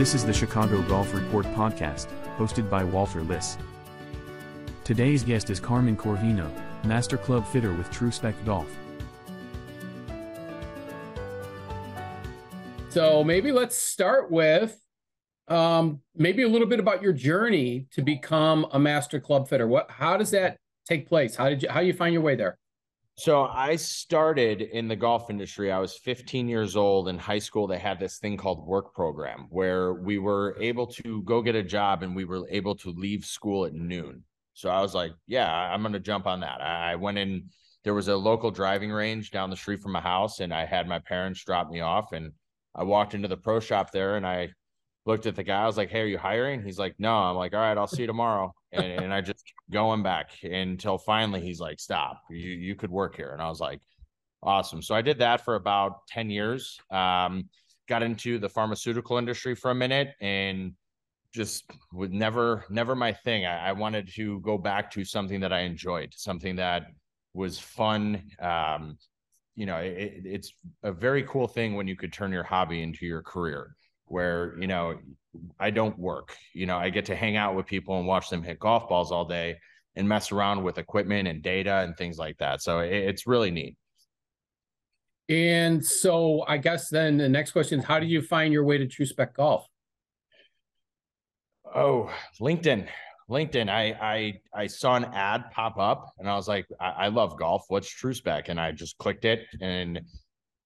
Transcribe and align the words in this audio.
This 0.00 0.14
is 0.14 0.24
the 0.24 0.32
Chicago 0.32 0.80
Golf 0.88 1.12
Report 1.12 1.44
podcast, 1.48 2.06
hosted 2.38 2.70
by 2.70 2.82
Walter 2.82 3.20
Liss. 3.20 3.58
Today's 4.82 5.22
guest 5.22 5.50
is 5.50 5.60
Carmen 5.60 5.94
Corvino, 5.94 6.50
Master 6.86 7.18
Club 7.18 7.46
Fitter 7.46 7.74
with 7.74 7.90
True 7.90 8.10
Spec 8.10 8.34
Golf. 8.46 8.66
So 12.88 13.22
maybe 13.22 13.52
let's 13.52 13.76
start 13.76 14.30
with 14.30 14.74
um, 15.48 16.00
maybe 16.16 16.44
a 16.44 16.48
little 16.48 16.66
bit 16.66 16.80
about 16.80 17.02
your 17.02 17.12
journey 17.12 17.86
to 17.90 18.00
become 18.00 18.68
a 18.72 18.78
master 18.78 19.20
club 19.20 19.50
fitter. 19.50 19.66
What, 19.66 19.90
how 19.90 20.16
does 20.16 20.30
that 20.30 20.56
take 20.86 21.10
place? 21.10 21.36
How 21.36 21.50
did 21.50 21.62
you, 21.62 21.68
how 21.68 21.80
you 21.80 21.92
find 21.92 22.14
your 22.14 22.22
way 22.22 22.36
there? 22.36 22.56
So 23.20 23.44
I 23.44 23.76
started 23.76 24.62
in 24.62 24.88
the 24.88 24.96
golf 24.96 25.28
industry. 25.28 25.70
I 25.70 25.78
was 25.78 25.94
15 25.94 26.48
years 26.48 26.74
old 26.74 27.06
in 27.06 27.18
high 27.18 27.38
school. 27.38 27.66
They 27.66 27.76
had 27.76 28.00
this 28.00 28.16
thing 28.16 28.38
called 28.38 28.66
work 28.66 28.94
program 28.94 29.46
where 29.50 29.92
we 29.92 30.18
were 30.18 30.56
able 30.58 30.86
to 30.86 31.20
go 31.24 31.42
get 31.42 31.54
a 31.54 31.62
job 31.62 32.02
and 32.02 32.16
we 32.16 32.24
were 32.24 32.48
able 32.48 32.74
to 32.76 32.88
leave 32.88 33.26
school 33.26 33.66
at 33.66 33.74
noon. 33.74 34.24
So 34.54 34.70
I 34.70 34.80
was 34.80 34.94
like, 34.94 35.12
yeah, 35.26 35.52
I'm 35.52 35.82
going 35.82 35.92
to 35.92 36.00
jump 36.00 36.26
on 36.26 36.40
that. 36.40 36.62
I 36.62 36.96
went 36.96 37.18
in, 37.18 37.50
there 37.84 37.92
was 37.92 38.08
a 38.08 38.16
local 38.16 38.50
driving 38.50 38.90
range 38.90 39.30
down 39.30 39.50
the 39.50 39.56
street 39.56 39.82
from 39.82 39.92
my 39.92 40.00
house 40.00 40.40
and 40.40 40.54
I 40.54 40.64
had 40.64 40.88
my 40.88 41.00
parents 41.00 41.44
drop 41.44 41.68
me 41.68 41.80
off 41.80 42.12
and 42.12 42.32
I 42.74 42.84
walked 42.84 43.12
into 43.12 43.28
the 43.28 43.36
pro 43.36 43.60
shop 43.60 43.90
there 43.90 44.16
and 44.16 44.26
I 44.26 44.52
looked 45.10 45.26
at 45.26 45.34
the 45.34 45.42
guy. 45.42 45.62
I 45.62 45.66
was 45.66 45.76
like, 45.76 45.90
"Hey, 45.90 46.02
are 46.02 46.06
you 46.06 46.18
hiring?" 46.18 46.62
He's 46.62 46.78
like, 46.78 46.94
"No." 46.98 47.12
I'm 47.12 47.36
like, 47.36 47.52
"All 47.52 47.60
right, 47.60 47.76
I'll 47.76 47.88
see 47.88 48.02
you 48.02 48.06
tomorrow." 48.06 48.54
And, 48.72 48.84
and 48.84 49.12
I 49.12 49.20
just 49.20 49.44
keep 49.44 49.56
going 49.72 50.02
back 50.04 50.30
until 50.44 50.96
finally 50.98 51.40
he's 51.40 51.60
like, 51.60 51.80
"Stop! 51.80 52.22
You 52.30 52.50
you 52.50 52.76
could 52.76 52.90
work 52.90 53.16
here." 53.16 53.30
And 53.32 53.42
I 53.42 53.48
was 53.48 53.60
like, 53.60 53.80
"Awesome!" 54.42 54.82
So 54.82 54.94
I 54.94 55.02
did 55.02 55.18
that 55.18 55.44
for 55.44 55.56
about 55.56 56.06
ten 56.06 56.30
years. 56.30 56.78
Um, 56.92 57.48
got 57.88 58.04
into 58.04 58.38
the 58.38 58.48
pharmaceutical 58.48 59.18
industry 59.18 59.56
for 59.56 59.72
a 59.72 59.74
minute 59.74 60.14
and 60.20 60.74
just 61.34 61.64
would 61.92 62.12
never 62.12 62.64
never 62.70 62.94
my 62.94 63.12
thing. 63.12 63.46
I, 63.46 63.70
I 63.70 63.72
wanted 63.72 64.08
to 64.14 64.40
go 64.40 64.56
back 64.58 64.92
to 64.92 65.04
something 65.04 65.40
that 65.40 65.52
I 65.52 65.60
enjoyed, 65.62 66.14
something 66.14 66.56
that 66.56 66.86
was 67.34 67.58
fun. 67.58 68.22
Um, 68.40 68.96
you 69.56 69.66
know, 69.66 69.78
it, 69.78 70.22
it's 70.24 70.52
a 70.84 70.92
very 70.92 71.24
cool 71.24 71.48
thing 71.48 71.74
when 71.74 71.88
you 71.88 71.96
could 71.96 72.12
turn 72.12 72.30
your 72.30 72.44
hobby 72.44 72.82
into 72.82 73.06
your 73.06 73.22
career 73.22 73.74
where 74.10 74.58
you 74.58 74.66
know 74.66 74.98
I 75.58 75.70
don't 75.70 75.98
work. 75.98 76.36
You 76.54 76.66
know, 76.66 76.76
I 76.76 76.90
get 76.90 77.06
to 77.06 77.16
hang 77.16 77.36
out 77.36 77.54
with 77.54 77.66
people 77.66 77.98
and 77.98 78.06
watch 78.06 78.28
them 78.28 78.42
hit 78.42 78.58
golf 78.58 78.88
balls 78.88 79.12
all 79.12 79.24
day 79.24 79.56
and 79.96 80.08
mess 80.08 80.32
around 80.32 80.62
with 80.62 80.78
equipment 80.78 81.28
and 81.28 81.42
data 81.42 81.80
and 81.80 81.96
things 81.96 82.18
like 82.18 82.38
that. 82.38 82.62
So 82.62 82.80
it, 82.80 82.92
it's 82.92 83.26
really 83.26 83.50
neat. 83.50 83.76
And 85.28 85.84
so 85.84 86.44
I 86.48 86.56
guess 86.56 86.88
then 86.88 87.16
the 87.16 87.28
next 87.28 87.52
question 87.52 87.78
is 87.78 87.84
how 87.84 88.00
did 88.00 88.10
you 88.10 88.20
find 88.20 88.52
your 88.52 88.64
way 88.64 88.78
to 88.78 88.86
True 88.86 89.06
Spec 89.06 89.34
Golf? 89.34 89.64
Oh, 91.72 92.12
LinkedIn. 92.40 92.88
LinkedIn. 93.30 93.68
I 93.68 93.96
I 94.00 94.40
I 94.62 94.66
saw 94.66 94.96
an 94.96 95.04
ad 95.04 95.44
pop 95.52 95.78
up 95.78 96.12
and 96.18 96.28
I 96.28 96.34
was 96.34 96.48
like, 96.48 96.66
I, 96.80 96.88
I 96.88 97.08
love 97.08 97.38
golf. 97.38 97.64
What's 97.68 97.88
True 97.88 98.14
Spec? 98.14 98.48
And 98.48 98.60
I 98.60 98.72
just 98.72 98.98
clicked 98.98 99.24
it 99.24 99.46
and 99.60 100.00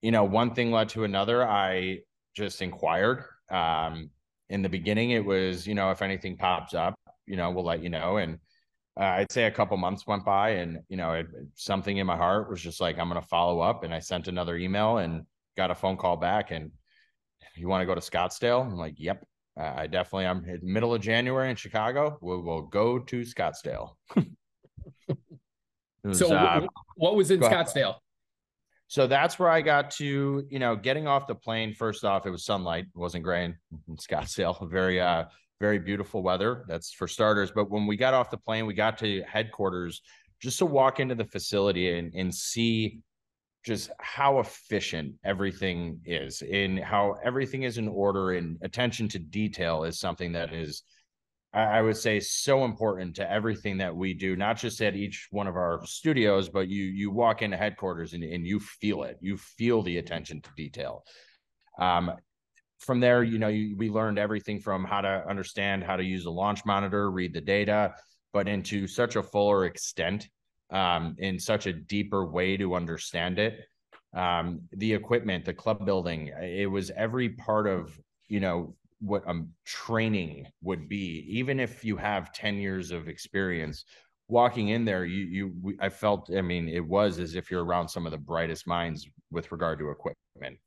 you 0.00 0.10
know, 0.10 0.24
one 0.24 0.54
thing 0.54 0.70
led 0.70 0.90
to 0.90 1.04
another. 1.04 1.46
I 1.46 2.00
just 2.34 2.60
inquired 2.62 3.24
um, 3.54 4.10
in 4.48 4.62
the 4.62 4.68
beginning, 4.68 5.10
it 5.10 5.24
was, 5.24 5.66
you 5.66 5.74
know, 5.74 5.90
if 5.90 6.02
anything 6.02 6.36
pops 6.36 6.74
up, 6.74 6.94
you 7.26 7.36
know, 7.36 7.50
we'll 7.50 7.64
let 7.64 7.82
you 7.82 7.88
know. 7.88 8.16
And 8.18 8.38
uh, 8.98 9.04
I'd 9.04 9.32
say 9.32 9.44
a 9.44 9.50
couple 9.50 9.76
months 9.76 10.06
went 10.06 10.24
by 10.24 10.50
and, 10.50 10.80
you 10.88 10.96
know, 10.96 11.12
it, 11.12 11.26
something 11.54 11.96
in 11.96 12.06
my 12.06 12.16
heart 12.16 12.50
was 12.50 12.60
just 12.60 12.80
like, 12.80 12.98
I'm 12.98 13.08
going 13.08 13.20
to 13.20 13.26
follow 13.26 13.60
up. 13.60 13.84
And 13.84 13.94
I 13.94 14.00
sent 14.00 14.28
another 14.28 14.56
email 14.56 14.98
and 14.98 15.22
got 15.56 15.70
a 15.70 15.74
phone 15.74 15.96
call 15.96 16.16
back. 16.16 16.50
And 16.50 16.72
you 17.54 17.68
want 17.68 17.82
to 17.82 17.86
go 17.86 17.94
to 17.94 18.00
Scottsdale? 18.00 18.64
I'm 18.64 18.76
like, 18.76 18.94
yep, 18.98 19.24
uh, 19.58 19.72
I 19.76 19.86
definitely, 19.86 20.26
I'm 20.26 20.44
in 20.44 20.60
middle 20.62 20.92
of 20.92 21.00
January 21.00 21.50
in 21.50 21.56
Chicago. 21.56 22.18
We'll, 22.20 22.42
we'll 22.42 22.62
go 22.62 22.98
to 22.98 23.20
Scottsdale. 23.22 23.90
was, 26.04 26.18
so 26.18 26.34
uh, 26.34 26.66
what 26.96 27.14
was 27.14 27.30
in 27.30 27.40
Scottsdale? 27.40 27.96
So 28.94 29.08
that's 29.08 29.40
where 29.40 29.48
I 29.48 29.60
got 29.60 29.90
to, 29.92 30.46
you 30.48 30.58
know, 30.60 30.76
getting 30.76 31.08
off 31.08 31.26
the 31.26 31.34
plane. 31.34 31.74
First 31.74 32.04
off, 32.04 32.26
it 32.26 32.30
was 32.30 32.44
sunlight, 32.44 32.84
it 32.84 32.96
wasn't 32.96 33.24
gray 33.24 33.46
in 33.46 33.56
Scottsdale. 33.96 34.70
Very, 34.70 35.00
uh, 35.00 35.24
very 35.58 35.80
beautiful 35.80 36.22
weather. 36.22 36.64
That's 36.68 36.92
for 36.92 37.08
starters. 37.08 37.50
But 37.50 37.72
when 37.72 37.88
we 37.88 37.96
got 37.96 38.14
off 38.14 38.30
the 38.30 38.36
plane, 38.36 38.66
we 38.66 38.74
got 38.74 38.96
to 38.98 39.24
headquarters 39.26 40.00
just 40.40 40.58
to 40.58 40.66
walk 40.66 41.00
into 41.00 41.16
the 41.16 41.24
facility 41.24 41.98
and, 41.98 42.14
and 42.14 42.32
see 42.32 43.00
just 43.64 43.90
how 43.98 44.38
efficient 44.38 45.14
everything 45.24 45.98
is 46.04 46.42
and 46.42 46.78
how 46.78 47.16
everything 47.24 47.64
is 47.64 47.78
in 47.78 47.88
order 47.88 48.34
and 48.34 48.58
attention 48.62 49.08
to 49.08 49.18
detail 49.18 49.82
is 49.82 49.98
something 49.98 50.30
that 50.30 50.52
is 50.52 50.84
I 51.54 51.82
would 51.82 51.96
say 51.96 52.18
so 52.18 52.64
important 52.64 53.14
to 53.16 53.30
everything 53.30 53.78
that 53.78 53.94
we 53.94 54.12
do, 54.12 54.34
not 54.34 54.58
just 54.58 54.80
at 54.80 54.96
each 54.96 55.28
one 55.30 55.46
of 55.46 55.54
our 55.56 55.80
studios, 55.86 56.48
but 56.48 56.68
you 56.68 56.84
you 56.84 57.10
walk 57.10 57.42
into 57.42 57.56
headquarters 57.56 58.12
and, 58.12 58.24
and 58.24 58.44
you 58.44 58.58
feel 58.58 59.04
it. 59.04 59.18
You 59.20 59.36
feel 59.36 59.82
the 59.82 59.98
attention 59.98 60.40
to 60.40 60.50
detail. 60.56 61.04
Um, 61.78 62.12
from 62.80 63.00
there, 63.00 63.22
you 63.22 63.38
know, 63.38 63.48
you, 63.48 63.76
we 63.76 63.88
learned 63.88 64.18
everything 64.18 64.58
from 64.60 64.84
how 64.84 65.00
to 65.00 65.24
understand 65.28 65.84
how 65.84 65.96
to 65.96 66.04
use 66.04 66.26
a 66.26 66.30
launch 66.30 66.64
monitor, 66.66 67.10
read 67.10 67.32
the 67.32 67.40
data, 67.40 67.94
but 68.32 68.48
into 68.48 68.86
such 68.86 69.16
a 69.16 69.22
fuller 69.22 69.64
extent, 69.64 70.28
um, 70.70 71.14
in 71.18 71.38
such 71.38 71.66
a 71.66 71.72
deeper 71.72 72.26
way 72.26 72.56
to 72.56 72.74
understand 72.74 73.38
it. 73.38 73.60
Um, 74.12 74.62
the 74.72 74.92
equipment, 74.92 75.44
the 75.44 75.54
club 75.54 75.86
building, 75.86 76.32
it 76.40 76.70
was 76.70 76.90
every 76.90 77.30
part 77.30 77.68
of 77.68 77.96
you 78.28 78.40
know 78.40 78.74
what 79.00 79.22
a 79.28 79.42
training 79.64 80.46
would 80.62 80.88
be 80.88 81.26
even 81.28 81.60
if 81.60 81.84
you 81.84 81.96
have 81.96 82.32
10 82.32 82.56
years 82.56 82.90
of 82.90 83.08
experience 83.08 83.84
walking 84.28 84.68
in 84.68 84.84
there 84.84 85.04
you 85.04 85.24
you 85.24 85.76
i 85.80 85.88
felt 85.88 86.30
i 86.36 86.40
mean 86.40 86.68
it 86.68 86.84
was 86.84 87.18
as 87.18 87.34
if 87.34 87.50
you're 87.50 87.64
around 87.64 87.88
some 87.88 88.06
of 88.06 88.12
the 88.12 88.18
brightest 88.18 88.66
minds 88.66 89.06
with 89.34 89.52
regard 89.52 89.78
to 89.80 89.90
equipment. 89.90 90.58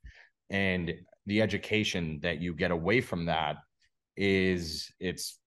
And 0.50 0.94
the 1.26 1.42
education 1.42 2.20
that 2.22 2.40
you 2.40 2.54
get 2.54 2.70
away 2.70 3.00
from 3.00 3.26
that 3.26 3.56
is 4.16 4.92
it's 5.00 5.40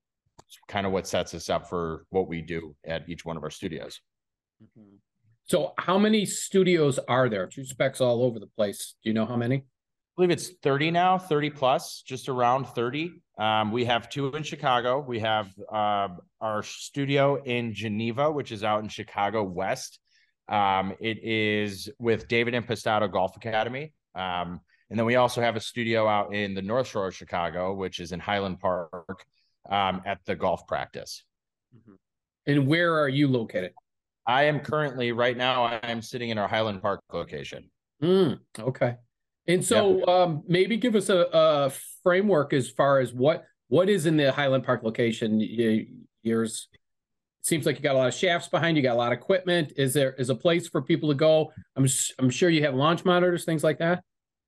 kind 0.68 0.86
of 0.86 0.92
what 0.92 1.08
sets 1.08 1.34
us 1.34 1.50
up 1.50 1.70
for 1.70 2.06
what 2.10 2.28
we 2.28 2.42
do 2.42 2.76
at 2.86 3.08
each 3.08 3.24
one 3.24 3.38
of 3.38 3.44
our 3.44 3.50
studios. 3.50 4.02
Mm-hmm. 4.62 4.98
so 5.46 5.74
how 5.80 5.98
many 5.98 6.24
studios 6.24 7.00
are 7.08 7.30
there? 7.30 7.48
True 7.48 7.64
Spec's 7.64 8.00
all 8.00 8.22
over 8.22 8.40
the 8.40 8.50
place. 8.58 8.96
Do 9.04 9.10
you 9.10 9.14
know 9.16 9.26
how 9.26 9.38
many 9.38 9.64
believe 10.16 10.32
it's 10.32 10.50
30 10.62 10.92
now, 10.92 11.18
30 11.18 11.50
plus, 11.52 12.04
just 12.06 12.30
around 12.30 12.66
30. 12.68 13.14
Um, 13.38 13.72
we 13.72 13.86
have 13.86 14.10
two 14.10 14.28
in 14.36 14.44
Chicago. 14.44 15.00
We 15.00 15.20
have 15.20 15.52
uh, 15.72 16.10
our 16.40 16.64
studio 16.64 17.42
in 17.44 17.74
Geneva, 17.74 18.32
which 18.32 18.52
is 18.52 18.64
out 18.64 18.84
in 18.84 18.90
Chicago 18.90 19.44
West. 19.44 20.00
Um, 20.48 20.94
it 21.00 21.24
is 21.24 21.90
with 21.98 22.28
David 22.28 22.54
Impastato 22.54 23.12
Golf 23.12 23.36
Academy. 23.38 23.94
Um, 24.16 24.60
and 24.90 25.00
then 25.00 25.06
we 25.06 25.16
also 25.16 25.42
have 25.42 25.56
a 25.56 25.62
studio 25.62 26.08
out 26.08 26.36
in 26.36 26.54
the 26.54 26.62
North 26.62 26.88
Shore 26.88 27.08
of 27.08 27.16
Chicago, 27.16 27.74
which 27.74 28.00
is 28.02 28.12
in 28.12 28.20
Highland 28.20 28.60
Park 28.60 29.26
um, 29.70 30.02
at 30.06 30.20
the 30.26 30.36
golf 30.36 30.68
practice. 30.68 31.24
Mm-hmm. 31.76 31.94
And 32.48 32.68
where 32.68 33.00
are 33.00 33.08
you 33.08 33.30
located? 33.30 33.72
I 34.28 34.44
am 34.44 34.60
currently, 34.60 35.14
right 35.14 35.38
now, 35.38 35.64
I 35.64 35.80
am 35.84 36.02
sitting 36.02 36.30
in 36.30 36.38
our 36.38 36.48
Highland 36.48 36.82
Park 36.82 37.02
location. 37.14 37.70
Mm, 38.04 38.40
okay. 38.60 38.96
And 39.52 39.66
so 39.66 40.00
yep. 40.00 40.08
um, 40.08 40.44
maybe 40.48 40.78
give 40.78 40.96
us 40.96 41.10
a, 41.10 41.28
a, 41.34 41.72
framework 42.04 42.52
as 42.52 42.68
far 42.70 43.00
as 43.00 43.14
what 43.14 43.46
what 43.68 43.88
is 43.88 44.08
in 44.08 44.18
the 44.18 44.32
Highland 44.32 44.64
Park 44.64 44.82
location. 44.84 45.40
Yours 46.24 46.68
seems 47.44 47.66
like 47.66 47.78
you 47.78 47.84
got 47.84 47.96
a 47.96 47.98
lot 47.98 48.08
of 48.08 48.14
shafts 48.14 48.48
behind 48.48 48.78
you, 48.78 48.84
got 48.84 48.94
a 48.94 48.98
lot 48.98 49.12
of 49.12 49.18
equipment. 49.18 49.74
Is 49.78 49.94
there 49.94 50.14
is 50.14 50.30
a 50.30 50.36
place 50.36 50.68
for 50.68 50.82
people 50.82 51.10
to 51.10 51.16
go? 51.16 51.52
I'm 51.76 51.88
I'm 52.18 52.30
sure 52.30 52.50
you 52.50 52.64
have 52.64 52.76
launch 52.76 53.06
monitors, 53.06 53.46
things 53.46 53.64
like 53.64 53.80
that. 53.80 54.04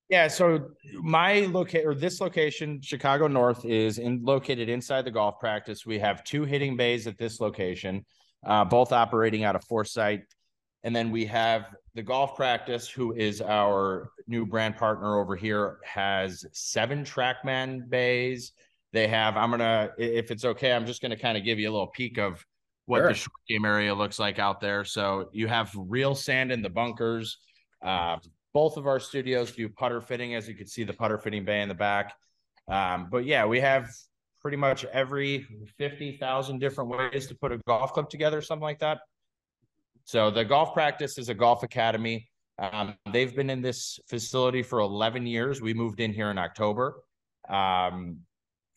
Yeah, 0.09 0.27
so 0.27 0.69
my 1.01 1.41
locate 1.41 1.85
or 1.85 1.95
this 1.95 2.21
location, 2.21 2.81
Chicago 2.81 3.27
North, 3.27 3.65
is 3.65 3.97
in 3.97 4.23
located 4.23 4.69
inside 4.69 5.06
the 5.06 5.11
golf 5.11 5.39
practice. 5.39 5.85
We 5.85 5.97
have 5.99 6.23
two 6.23 6.44
hitting 6.44 6.75
bays 6.75 7.07
at 7.07 7.17
this 7.17 7.39
location, 7.39 8.06
uh, 8.45 8.65
both 8.65 8.91
operating 8.91 9.44
out 9.44 9.56
of 9.56 9.63
Foresight. 9.63 10.21
And 10.83 10.95
then 10.95 11.12
we 11.12 11.25
have 11.25 11.74
the 11.95 12.01
golf 12.01 12.35
practice, 12.35 12.89
who 12.89 13.13
is 13.13 13.41
our 13.41 14.12
new 14.27 14.45
brand 14.45 14.75
partner 14.75 15.19
over 15.19 15.35
here, 15.35 15.80
has 15.85 16.45
seven 16.51 17.03
TrackMan 17.03 17.89
bays. 17.89 18.51
They 18.91 19.07
have, 19.07 19.38
I'm 19.38 19.50
going 19.50 19.59
to, 19.59 19.91
if 19.97 20.30
it's 20.30 20.45
okay, 20.45 20.74
I'm 20.74 20.85
just 20.85 21.01
going 21.01 21.12
to 21.12 21.18
kind 21.18 21.38
of 21.38 21.44
give 21.44 21.59
you 21.59 21.69
a 21.69 21.71
little 21.71 21.88
peek 21.88 22.18
of 22.18 22.45
what 22.85 23.00
sure. 23.00 23.07
the 23.09 23.13
short 23.13 23.31
game 23.47 23.65
area 23.65 23.94
looks 23.94 24.19
like 24.19 24.39
out 24.39 24.59
there. 24.59 24.83
So 24.83 25.30
you 25.31 25.47
have 25.47 25.71
real 25.75 26.15
sand 26.15 26.51
in 26.51 26.62
the 26.62 26.69
bunkers. 26.69 27.38
Uh, 27.81 28.18
both 28.53 28.77
of 28.77 28.85
our 28.85 29.00
studios 29.00 29.51
do 29.51 29.68
putter 29.69 30.01
fitting, 30.01 30.35
as 30.35 30.47
you 30.47 30.56
can 30.56 30.68
see 30.68 30.83
the 30.83 30.94
putter 30.94 31.18
fitting 31.18 31.45
bay 31.45 31.62
in 31.62 31.69
the 31.69 31.75
back. 31.75 32.13
Um, 32.68 33.07
but 33.09 33.25
yeah, 33.25 33.45
we 33.45 33.59
have 33.59 33.89
pretty 34.41 34.57
much 34.57 34.85
every 34.85 35.47
50,000 35.77 36.59
different 36.59 36.89
ways 36.89 37.27
to 37.27 37.35
put 37.35 37.51
a 37.51 37.59
golf 37.68 37.94
club 37.94 38.09
together, 38.09 38.41
something 38.41 38.63
like 38.63 38.80
that. 38.80 39.00
So 40.05 40.29
the 40.29 40.44
golf 40.44 40.73
practice 40.73 41.17
is 41.17 41.29
a 41.29 41.33
golf 41.33 41.63
academy. 41.63 42.29
Um, 42.59 42.95
they've 43.11 43.35
been 43.35 43.50
in 43.50 43.61
this 43.61 44.00
facility 44.07 44.61
for 44.61 44.79
11 44.79 45.25
years. 45.25 45.61
We 45.61 45.73
moved 45.73 46.00
in 46.00 46.13
here 46.13 46.29
in 46.29 46.38
October. 46.38 47.01
Um, 47.50 48.19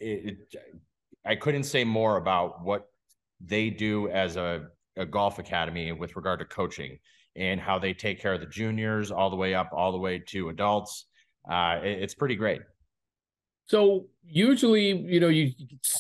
it, 0.01 0.39
it, 0.53 0.57
I 1.25 1.35
couldn't 1.37 1.65
say 1.65 1.85
more 1.85 2.17
about 2.17 2.65
what 2.65 2.87
they 3.41 3.71
do 3.71 4.09
as 4.09 4.37
a, 4.37 4.67
a 4.97 5.05
golf 5.05 5.39
academy 5.39 5.93
with 5.93 6.17
regard 6.17 6.39
to 6.39 6.45
coaching 6.45 6.99
and 7.35 7.61
how 7.61 7.79
they 7.79 7.93
take 7.93 8.21
care 8.21 8.33
of 8.33 8.41
the 8.41 8.47
juniors 8.47 9.11
all 9.11 9.29
the 9.29 9.37
way 9.37 9.55
up, 9.55 9.71
all 9.73 9.93
the 9.93 9.99
way 9.99 10.19
to 10.19 10.49
adults. 10.49 11.07
Uh, 11.51 11.81
it, 11.83 12.03
it's 12.03 12.15
pretty 12.15 12.37
great. 12.37 12.63
So 13.67 14.07
usually, 14.25 14.97
you 14.97 15.21
know, 15.21 15.29
you 15.29 15.53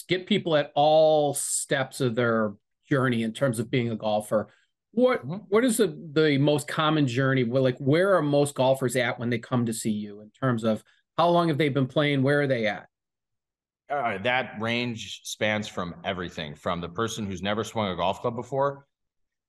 get 0.08 0.26
people 0.26 0.56
at 0.56 0.70
all 0.74 1.34
steps 1.34 2.00
of 2.00 2.14
their 2.14 2.54
journey 2.88 3.22
in 3.24 3.32
terms 3.32 3.58
of 3.58 3.70
being 3.70 3.90
a 3.90 3.96
golfer. 3.96 4.48
What 4.96 5.22
mm-hmm. 5.22 5.44
what 5.48 5.64
is 5.64 5.76
the 5.76 5.96
the 6.12 6.38
most 6.38 6.66
common 6.66 7.06
journey? 7.06 7.44
Well, 7.44 7.62
like 7.62 7.78
where 7.78 8.16
are 8.16 8.22
most 8.22 8.54
golfers 8.54 8.96
at 8.96 9.18
when 9.18 9.30
they 9.30 9.38
come 9.38 9.66
to 9.66 9.72
see 9.72 9.90
you 9.90 10.20
in 10.20 10.30
terms 10.30 10.64
of 10.64 10.82
how 11.16 11.28
long 11.28 11.48
have 11.48 11.58
they 11.58 11.68
been 11.68 11.86
playing? 11.86 12.22
Where 12.22 12.42
are 12.42 12.46
they 12.46 12.66
at? 12.66 12.86
Uh, 13.88 14.18
that 14.18 14.56
range 14.60 15.20
spans 15.24 15.68
from 15.68 15.94
everything 16.04 16.54
from 16.54 16.80
the 16.80 16.88
person 16.88 17.26
who's 17.26 17.42
never 17.42 17.62
swung 17.62 17.92
a 17.92 17.96
golf 17.96 18.20
club 18.20 18.34
before 18.34 18.86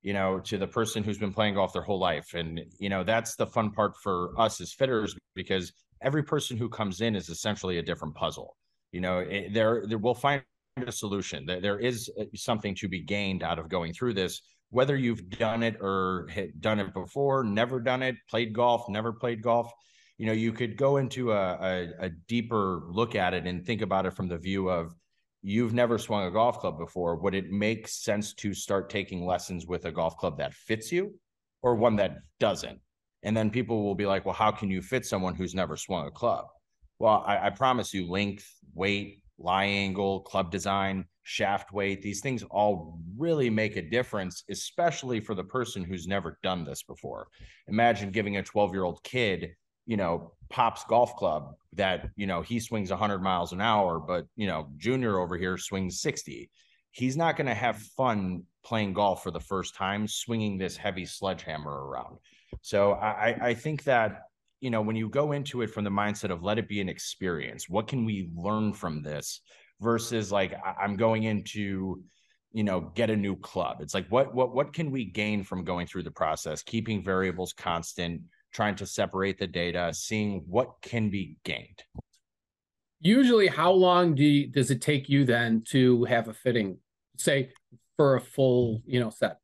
you 0.01 0.13
know, 0.13 0.39
to 0.39 0.57
the 0.57 0.67
person 0.67 1.03
who's 1.03 1.17
been 1.17 1.33
playing 1.33 1.55
golf 1.55 1.73
their 1.73 1.81
whole 1.81 1.99
life. 1.99 2.33
And, 2.33 2.61
you 2.79 2.87
know, 2.87 3.03
that's 3.03 3.35
the 3.35 3.47
fun 3.47 3.71
part 3.71 3.97
for 3.97 4.39
us 4.39 4.61
as 4.61 4.71
fitters 4.71 5.17
because 5.35 5.73
every 6.01 6.23
person 6.23 6.55
who 6.55 6.69
comes 6.69 7.01
in 7.01 7.15
is 7.15 7.29
essentially 7.29 7.79
a 7.79 7.83
different 7.83 8.15
puzzle. 8.15 8.55
You 8.91 9.01
know, 9.01 9.19
it, 9.19 9.53
there, 9.53 9.83
there 9.87 9.97
we'll 9.97 10.13
find 10.13 10.43
a 10.77 10.91
solution. 10.91 11.45
There, 11.45 11.59
there 11.59 11.79
is 11.79 12.09
uh, 12.19 12.25
something 12.35 12.75
to 12.75 12.87
be 12.87 13.01
gained 13.01 13.43
out 13.43 13.59
of 13.59 13.69
going 13.69 13.93
through 13.93 14.13
this, 14.13 14.41
whether 14.69 14.95
you've 14.95 15.29
done 15.29 15.63
it 15.63 15.77
or 15.81 16.27
done 16.59 16.79
it 16.79 16.93
before, 16.93 17.43
never 17.43 17.79
done 17.79 18.03
it, 18.03 18.15
played 18.29 18.53
golf, 18.53 18.89
never 18.89 19.13
played 19.13 19.41
golf. 19.41 19.71
You 20.17 20.25
know, 20.25 20.33
you 20.33 20.51
could 20.51 20.77
go 20.77 20.97
into 20.97 21.31
a, 21.31 21.53
a, 21.53 21.87
a 21.99 22.09
deeper 22.09 22.81
look 22.87 23.15
at 23.15 23.33
it 23.33 23.45
and 23.45 23.65
think 23.65 23.81
about 23.81 24.05
it 24.05 24.13
from 24.13 24.27
the 24.27 24.37
view 24.37 24.69
of, 24.69 24.93
you've 25.43 25.73
never 25.73 25.97
swung 25.97 26.25
a 26.25 26.31
golf 26.31 26.59
club 26.59 26.77
before, 26.77 27.15
would 27.15 27.35
it 27.35 27.51
make 27.51 27.87
sense 27.87 28.33
to 28.33 28.53
start 28.53 28.89
taking 28.89 29.25
lessons 29.25 29.67
with 29.67 29.85
a 29.85 29.91
golf 29.91 30.17
club 30.17 30.37
that 30.39 30.53
fits 30.53 30.91
you 30.91 31.13
or 31.61 31.75
one 31.75 31.95
that 31.95 32.17
doesn't? 32.39 32.79
And 33.23 33.37
then 33.37 33.49
people 33.49 33.83
will 33.83 33.95
be 33.95 34.05
like, 34.05 34.25
well, 34.25 34.33
how 34.33 34.51
can 34.51 34.69
you 34.69 34.81
fit 34.81 35.05
someone 35.05 35.35
who's 35.35 35.55
never 35.55 35.77
swung 35.77 36.07
a 36.07 36.11
club? 36.11 36.45
Well, 36.99 37.23
I, 37.25 37.47
I 37.47 37.49
promise 37.51 37.93
you, 37.93 38.09
length, 38.09 38.51
weight, 38.73 39.21
lie 39.37 39.65
angle, 39.65 40.21
club 40.21 40.51
design, 40.51 41.05
shaft 41.23 41.71
weight, 41.73 42.01
these 42.01 42.21
things 42.21 42.43
all 42.43 42.99
really 43.17 43.49
make 43.49 43.75
a 43.75 43.81
difference, 43.81 44.43
especially 44.49 45.19
for 45.19 45.35
the 45.35 45.43
person 45.43 45.83
who's 45.83 46.07
never 46.07 46.39
done 46.43 46.63
this 46.63 46.83
before. 46.83 47.27
Imagine 47.67 48.11
giving 48.11 48.37
a 48.37 48.43
12 48.43 48.73
year 48.73 48.83
old 48.83 49.03
kid 49.03 49.55
you 49.87 49.97
know, 49.97 50.33
Pop's 50.49 50.83
golf 50.83 51.15
club 51.15 51.55
that, 51.73 52.09
you 52.15 52.27
know, 52.27 52.41
he 52.41 52.59
swings 52.59 52.91
100 52.91 53.23
miles 53.23 53.53
an 53.53 53.61
hour, 53.61 53.99
but, 53.99 54.27
you 54.35 54.45
know, 54.45 54.67
Junior 54.77 55.17
over 55.17 55.37
here 55.37 55.57
swings 55.57 56.01
60. 56.01 56.51
He's 56.91 57.17
not 57.17 57.37
going 57.37 57.47
to 57.47 57.53
have 57.53 57.77
fun 57.77 58.43
playing 58.63 58.93
golf 58.93 59.23
for 59.23 59.31
the 59.31 59.39
first 59.39 59.75
time, 59.75 60.07
swinging 60.07 60.57
this 60.57 60.75
heavy 60.75 61.05
sledgehammer 61.05 61.87
around. 61.87 62.17
So 62.61 62.93
I, 62.93 63.37
I 63.41 63.53
think 63.53 63.83
that, 63.85 64.23
you 64.59 64.69
know, 64.69 64.81
when 64.81 64.95
you 64.95 65.09
go 65.09 65.31
into 65.31 65.61
it 65.61 65.69
from 65.69 65.83
the 65.83 65.89
mindset 65.89 66.31
of 66.31 66.43
let 66.43 66.57
it 66.57 66.67
be 66.67 66.81
an 66.81 66.89
experience, 66.89 67.69
what 67.69 67.87
can 67.87 68.05
we 68.05 68.29
learn 68.35 68.73
from 68.73 69.03
this 69.03 69.41
versus 69.81 70.31
like 70.31 70.53
I'm 70.81 70.95
going 70.95 71.23
into, 71.23 72.03
you 72.53 72.63
know 72.63 72.79
get 72.95 73.09
a 73.09 73.15
new 73.15 73.35
club 73.35 73.81
it's 73.81 73.93
like 73.93 74.07
what 74.07 74.33
what 74.33 74.55
what 74.55 74.71
can 74.71 74.89
we 74.89 75.03
gain 75.03 75.43
from 75.43 75.65
going 75.65 75.85
through 75.85 76.01
the 76.01 76.09
process 76.09 76.63
keeping 76.63 77.03
variables 77.03 77.51
constant 77.51 78.21
trying 78.57 78.75
to 78.75 78.85
separate 78.85 79.37
the 79.37 79.47
data, 79.47 79.93
seeing 79.93 80.43
what 80.47 80.81
can 80.81 81.09
be 81.09 81.37
gained. 81.43 81.83
Usually, 82.99 83.47
how 83.47 83.71
long 83.71 84.15
do 84.15 84.23
you, 84.23 84.47
does 84.47 84.71
it 84.71 84.81
take 84.81 85.07
you 85.07 85.25
then 85.25 85.63
to 85.69 86.03
have 86.05 86.27
a 86.27 86.33
fitting, 86.33 86.79
say, 87.17 87.51
for 87.95 88.15
a 88.15 88.21
full, 88.21 88.81
you 88.85 88.99
know, 88.99 89.11
set? 89.11 89.37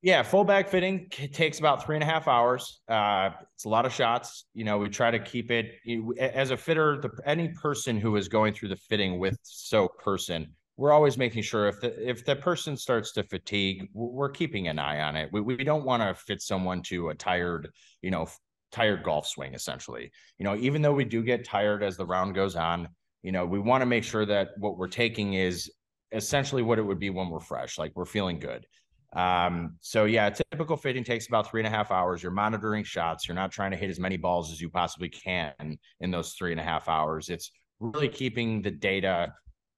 Yeah, 0.00 0.22
full 0.22 0.44
bag 0.44 0.68
fitting 0.68 1.08
takes 1.10 1.58
about 1.58 1.84
three 1.84 1.96
and 1.96 2.04
a 2.04 2.06
half 2.06 2.28
hours. 2.28 2.80
Uh, 2.88 3.30
it's 3.54 3.64
a 3.64 3.68
lot 3.68 3.84
of 3.84 3.92
shots. 3.92 4.44
You 4.54 4.64
know, 4.64 4.78
we 4.78 4.88
try 4.88 5.10
to 5.10 5.18
keep 5.18 5.50
it 5.50 5.72
as 6.20 6.52
a 6.52 6.56
fitter. 6.56 7.00
The, 7.00 7.10
any 7.24 7.48
person 7.48 7.98
who 7.98 8.14
is 8.14 8.28
going 8.28 8.54
through 8.54 8.68
the 8.68 8.76
fitting 8.76 9.18
with 9.18 9.36
so 9.42 9.88
person, 9.88 10.54
we're 10.76 10.92
always 10.92 11.18
making 11.18 11.42
sure 11.42 11.66
if 11.66 11.80
the 11.80 12.08
if 12.08 12.24
the 12.24 12.36
person 12.36 12.76
starts 12.76 13.10
to 13.14 13.24
fatigue, 13.24 13.88
we're 13.92 14.30
keeping 14.30 14.68
an 14.68 14.78
eye 14.78 15.00
on 15.00 15.16
it. 15.16 15.30
We 15.32 15.40
we 15.40 15.56
don't 15.56 15.84
want 15.84 16.02
to 16.02 16.14
fit 16.14 16.42
someone 16.42 16.80
to 16.82 17.08
a 17.08 17.14
tired, 17.14 17.68
you 18.00 18.12
know, 18.12 18.28
tired 18.70 19.02
golf 19.02 19.26
swing 19.26 19.54
essentially 19.54 20.10
you 20.38 20.44
know 20.44 20.54
even 20.56 20.82
though 20.82 20.92
we 20.92 21.04
do 21.04 21.22
get 21.22 21.44
tired 21.44 21.82
as 21.82 21.96
the 21.96 22.04
round 22.04 22.34
goes 22.34 22.54
on 22.54 22.86
you 23.22 23.32
know 23.32 23.46
we 23.46 23.58
want 23.58 23.80
to 23.80 23.86
make 23.86 24.04
sure 24.04 24.26
that 24.26 24.50
what 24.58 24.76
we're 24.76 24.86
taking 24.86 25.34
is 25.34 25.70
essentially 26.12 26.62
what 26.62 26.78
it 26.78 26.82
would 26.82 26.98
be 26.98 27.08
when 27.08 27.30
we're 27.30 27.40
fresh 27.40 27.78
like 27.78 27.92
we're 27.94 28.04
feeling 28.04 28.38
good 28.38 28.66
um 29.14 29.74
so 29.80 30.04
yeah 30.04 30.28
typical 30.28 30.76
fitting 30.76 31.02
takes 31.02 31.28
about 31.28 31.48
three 31.50 31.60
and 31.60 31.66
a 31.66 31.70
half 31.70 31.90
hours 31.90 32.22
you're 32.22 32.30
monitoring 32.30 32.84
shots 32.84 33.26
you're 33.26 33.34
not 33.34 33.50
trying 33.50 33.70
to 33.70 33.76
hit 33.76 33.88
as 33.88 33.98
many 33.98 34.18
balls 34.18 34.52
as 34.52 34.60
you 34.60 34.68
possibly 34.68 35.08
can 35.08 35.54
in 36.00 36.10
those 36.10 36.34
three 36.34 36.50
and 36.50 36.60
a 36.60 36.64
half 36.64 36.88
hours 36.90 37.30
it's 37.30 37.50
really 37.80 38.08
keeping 38.08 38.60
the 38.60 38.70
data 38.70 39.32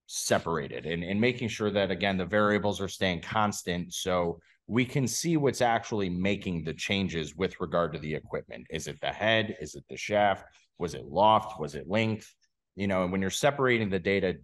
separated 0.06 0.84
and, 0.84 1.04
and 1.04 1.20
making 1.20 1.46
sure 1.46 1.70
that 1.70 1.92
again 1.92 2.16
the 2.16 2.24
variables 2.24 2.80
are 2.80 2.88
staying 2.88 3.20
constant 3.20 3.92
so 3.94 4.40
we 4.70 4.84
can 4.84 5.08
see 5.08 5.36
what's 5.36 5.60
actually 5.60 6.08
making 6.08 6.62
the 6.62 6.72
changes 6.72 7.34
with 7.34 7.60
regard 7.60 7.92
to 7.92 7.98
the 7.98 8.14
equipment. 8.14 8.64
Is 8.70 8.86
it 8.86 9.00
the 9.00 9.08
head? 9.08 9.56
Is 9.60 9.74
it 9.74 9.82
the 9.90 9.96
shaft? 9.96 10.46
Was 10.78 10.94
it 10.94 11.06
loft? 11.06 11.58
Was 11.58 11.74
it 11.74 11.88
length? 11.88 12.32
You 12.76 12.86
know, 12.86 13.02
and 13.02 13.10
when 13.10 13.20
you're 13.20 13.30
separating 13.30 13.90
the 13.90 13.98
data 13.98 14.36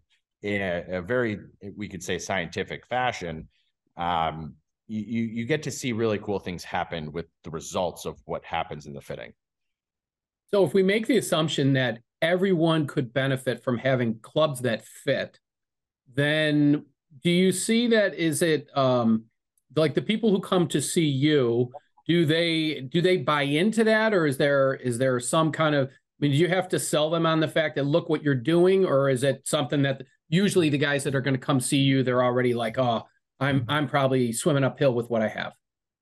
in 0.42 0.60
a, 0.60 0.98
a 0.98 1.00
very, 1.00 1.38
we 1.76 1.86
could 1.86 2.02
say, 2.02 2.18
scientific 2.18 2.84
fashion, 2.88 3.48
um, 3.96 4.54
you 4.88 5.22
you 5.24 5.44
get 5.44 5.62
to 5.64 5.70
see 5.70 5.92
really 5.92 6.18
cool 6.18 6.38
things 6.38 6.64
happen 6.64 7.12
with 7.12 7.26
the 7.44 7.50
results 7.50 8.04
of 8.04 8.20
what 8.24 8.44
happens 8.44 8.86
in 8.86 8.92
the 8.92 9.00
fitting. 9.00 9.32
So, 10.48 10.64
if 10.64 10.74
we 10.74 10.82
make 10.82 11.06
the 11.06 11.18
assumption 11.18 11.72
that 11.74 11.98
everyone 12.22 12.86
could 12.86 13.12
benefit 13.12 13.62
from 13.62 13.78
having 13.78 14.18
clubs 14.20 14.60
that 14.62 14.84
fit, 14.84 15.38
then 16.14 16.84
do 17.22 17.30
you 17.30 17.52
see 17.52 17.88
that? 17.88 18.14
Is 18.14 18.42
it 18.42 18.68
um, 18.76 19.24
like 19.74 19.94
the 19.94 20.02
people 20.02 20.30
who 20.30 20.40
come 20.40 20.68
to 20.68 20.80
see 20.80 21.04
you 21.04 21.72
do 22.06 22.24
they 22.24 22.82
do 22.88 23.00
they 23.00 23.16
buy 23.16 23.42
into 23.42 23.82
that 23.82 24.14
or 24.14 24.26
is 24.26 24.36
there 24.36 24.74
is 24.74 24.96
there 24.96 25.18
some 25.18 25.50
kind 25.50 25.74
of 25.74 25.88
I 25.88 25.92
mean, 26.20 26.30
do 26.30 26.38
you 26.38 26.48
have 26.48 26.68
to 26.70 26.78
sell 26.78 27.10
them 27.10 27.26
on 27.26 27.40
the 27.40 27.48
fact 27.48 27.76
that 27.76 27.84
look 27.84 28.08
what 28.08 28.22
you're 28.22 28.34
doing, 28.34 28.86
or 28.86 29.10
is 29.10 29.22
it 29.22 29.46
something 29.46 29.82
that 29.82 30.00
usually 30.30 30.70
the 30.70 30.78
guys 30.78 31.04
that 31.04 31.14
are 31.14 31.20
going 31.20 31.34
to 31.34 31.40
come 31.40 31.60
see 31.60 31.76
you, 31.76 32.02
they're 32.02 32.24
already 32.24 32.54
like, 32.54 32.78
oh, 32.78 33.02
I'm 33.40 33.64
I'm 33.68 33.88
probably 33.88 34.32
swimming 34.32 34.64
uphill 34.64 34.94
with 34.94 35.10
what 35.10 35.22
I 35.22 35.28
have. 35.28 35.52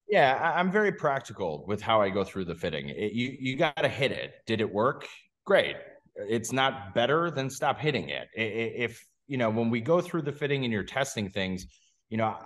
Yeah, 0.08 0.52
I'm 0.56 0.70
very 0.70 0.92
practical 0.92 1.64
with 1.66 1.80
how 1.80 2.00
I 2.00 2.10
go 2.10 2.24
through 2.24 2.44
the 2.44 2.54
fitting. 2.54 2.90
It, 2.90 3.12
you 3.12 3.36
you 3.38 3.56
got 3.56 3.76
to 3.76 3.88
hit 3.88 4.12
it. 4.12 4.34
Did 4.46 4.60
it 4.60 4.72
work? 4.72 5.06
Great. 5.44 5.76
It's 6.16 6.52
not 6.52 6.94
better, 6.94 7.30
than 7.30 7.50
stop 7.50 7.78
hitting 7.78 8.08
it. 8.10 8.28
If 8.34 9.04
you 9.26 9.36
know 9.36 9.50
when 9.50 9.70
we 9.70 9.80
go 9.80 10.00
through 10.00 10.22
the 10.22 10.32
fitting 10.32 10.64
and 10.64 10.72
you're 10.72 10.84
testing 10.84 11.28
things, 11.30 11.66
you 12.08 12.18
know 12.18 12.36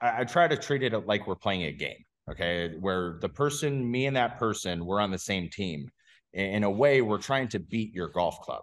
I, 0.00 0.20
I 0.20 0.24
try 0.24 0.46
to 0.46 0.56
treat 0.56 0.82
it 0.82 1.06
like 1.06 1.26
we're 1.26 1.34
playing 1.34 1.64
a 1.64 1.72
game. 1.72 2.04
Okay, 2.30 2.74
where 2.78 3.18
the 3.20 3.28
person, 3.28 3.90
me 3.90 4.06
and 4.06 4.16
that 4.16 4.38
person, 4.38 4.86
we're 4.86 5.00
on 5.00 5.10
the 5.10 5.18
same 5.18 5.48
team. 5.48 5.90
In 6.34 6.62
a 6.62 6.70
way, 6.70 7.02
we're 7.02 7.18
trying 7.18 7.48
to 7.48 7.58
beat 7.58 7.92
your 7.92 8.08
golf 8.08 8.40
club. 8.40 8.62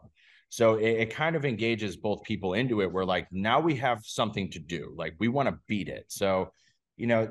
So 0.49 0.75
it, 0.75 0.89
it, 0.89 1.09
kind 1.11 1.35
of 1.35 1.45
engages 1.45 1.95
both 1.95 2.23
people 2.23 2.53
into 2.53 2.81
it. 2.81 2.91
We're 2.91 3.05
like, 3.05 3.27
now 3.31 3.59
we 3.59 3.75
have 3.75 4.01
something 4.03 4.49
to 4.51 4.59
do. 4.59 4.93
Like 4.97 5.13
we 5.19 5.27
want 5.27 5.47
to 5.47 5.59
beat 5.67 5.87
it. 5.87 6.05
So, 6.07 6.51
you 6.97 7.07
know, 7.07 7.29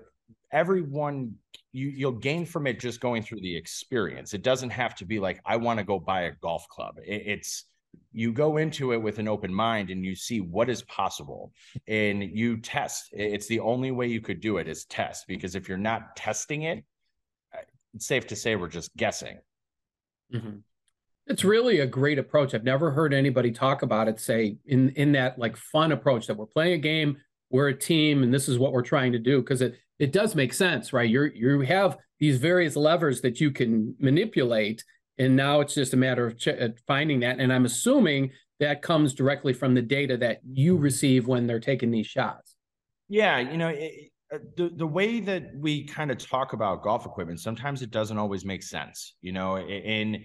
everyone 0.53 1.35
you 1.73 1.89
you'll 1.89 2.13
gain 2.13 2.47
from 2.47 2.67
it 2.67 2.81
just 2.81 3.01
going 3.01 3.23
through 3.23 3.41
the 3.41 3.57
experience. 3.57 4.35
It 4.35 4.43
doesn't 4.43 4.71
have 4.71 4.95
to 4.97 5.05
be 5.05 5.19
like 5.19 5.41
I 5.45 5.57
want 5.57 5.79
to 5.79 5.85
go 5.85 5.99
buy 5.99 6.23
a 6.23 6.33
golf 6.41 6.69
club. 6.69 6.99
It, 7.05 7.23
it's 7.27 7.65
you 8.13 8.33
go 8.33 8.57
into 8.57 8.93
it 8.93 8.97
with 8.99 9.19
an 9.19 9.29
open 9.29 9.53
mind 9.53 9.91
and 9.91 10.05
you 10.05 10.15
see 10.15 10.41
what 10.41 10.69
is 10.69 10.83
possible 10.83 11.53
and 11.87 12.23
you 12.23 12.57
test 12.59 13.09
it's 13.13 13.47
the 13.47 13.61
only 13.61 13.91
way 13.91 14.07
you 14.07 14.21
could 14.21 14.41
do 14.41 14.59
it 14.59 14.69
is 14.69 14.85
test 14.85 15.27
because 15.27 15.55
if 15.55 15.69
you're 15.69 15.79
not 15.79 16.15
testing 16.17 16.63
it 16.63 16.85
it's 17.95 18.07
safe 18.07 18.27
to 18.27 18.37
say 18.37 18.57
we're 18.57 18.69
just 18.69 18.95
guessing 18.97 19.39
mm-hmm. 20.33 20.59
It's 21.29 21.45
really 21.45 21.81
a 21.81 21.87
great 21.87 22.19
approach 22.19 22.55
i've 22.55 22.65
never 22.65 22.91
heard 22.91 23.13
anybody 23.13 23.51
talk 23.51 23.83
about 23.83 24.09
it 24.09 24.19
say 24.19 24.57
in 24.67 24.91
in 24.91 25.13
that 25.13 25.39
like 25.39 25.57
fun 25.57 25.93
approach 25.93 26.27
that 26.27 26.37
we're 26.37 26.47
playing 26.47 26.75
a 26.75 26.79
game 26.79 27.17
we're 27.51 27.69
a 27.69 27.79
team 27.79 28.23
and 28.23 28.33
this 28.33 28.49
is 28.49 28.59
what 28.59 28.73
we're 28.73 28.83
trying 28.83 29.13
to 29.13 29.19
do 29.19 29.41
because 29.41 29.63
it 29.63 29.79
it 29.99 30.13
does 30.13 30.35
make 30.35 30.53
sense 30.53 30.93
right 30.93 31.11
you're 31.11 31.27
you 31.27 31.61
have 31.61 31.97
these 32.19 32.39
various 32.39 32.77
levers 32.77 33.21
that 33.21 33.41
you 33.41 33.51
can 33.51 33.95
manipulate 33.99 34.83
and 35.19 35.35
now 35.35 35.61
it's 35.61 35.75
just 35.75 35.95
a 35.95 35.97
matter 35.97 36.27
of 36.27 36.39
ch- 36.39 36.49
finding 36.87 37.21
that. 37.21 37.41
And 37.41 37.53
I'm 37.53 37.65
assuming 37.65 38.31
that 38.61 38.83
comes 38.83 39.15
directly 39.15 39.53
from 39.53 39.75
the 39.75 39.83
data 39.83 40.17
that 40.19 40.41
you 40.49 40.77
receive 40.77 41.27
when 41.27 41.47
they're 41.47 41.61
taking 41.61 41.91
these 41.91 42.07
shots. 42.07 42.55
Yeah, 43.09 43.39
you 43.39 43.57
know, 43.57 43.69
it, 43.69 44.11
uh, 44.33 44.39
the 44.57 44.69
the 44.69 44.87
way 44.87 45.21
that 45.21 45.51
we 45.57 45.85
kind 45.85 46.11
of 46.11 46.19
talk 46.19 46.53
about 46.53 46.83
golf 46.83 47.07
equipment, 47.07 47.41
sometimes 47.41 47.83
it 47.83 47.91
doesn't 47.91 48.19
always 48.19 48.45
make 48.45 48.63
sense. 48.63 49.15
You 49.23 49.33
know, 49.33 49.57
and 49.57 50.19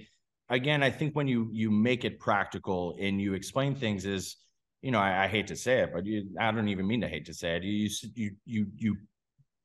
again, 0.53 0.83
I 0.83 0.89
think 0.89 1.15
when 1.15 1.27
you 1.27 1.49
you 1.51 1.71
make 1.71 2.05
it 2.05 2.19
practical 2.19 2.95
and 2.99 3.19
you 3.21 3.33
explain 3.33 3.75
things 3.75 4.05
is 4.05 4.37
you 4.81 4.91
know, 4.91 4.99
I, 4.99 5.23
I 5.23 5.27
hate 5.27 5.47
to 5.47 5.55
say 5.55 5.79
it, 5.79 5.91
but 5.93 6.05
you, 6.05 6.29
I 6.37 6.51
don't 6.51 6.67
even 6.67 6.85
mean 6.85 6.99
to 7.01 7.07
hate 7.07 7.25
to 7.25 7.33
say 7.33 7.55
it. 7.55 7.63
You 7.63 7.89
you 8.15 8.31
you 8.45 8.67
you 8.77 8.97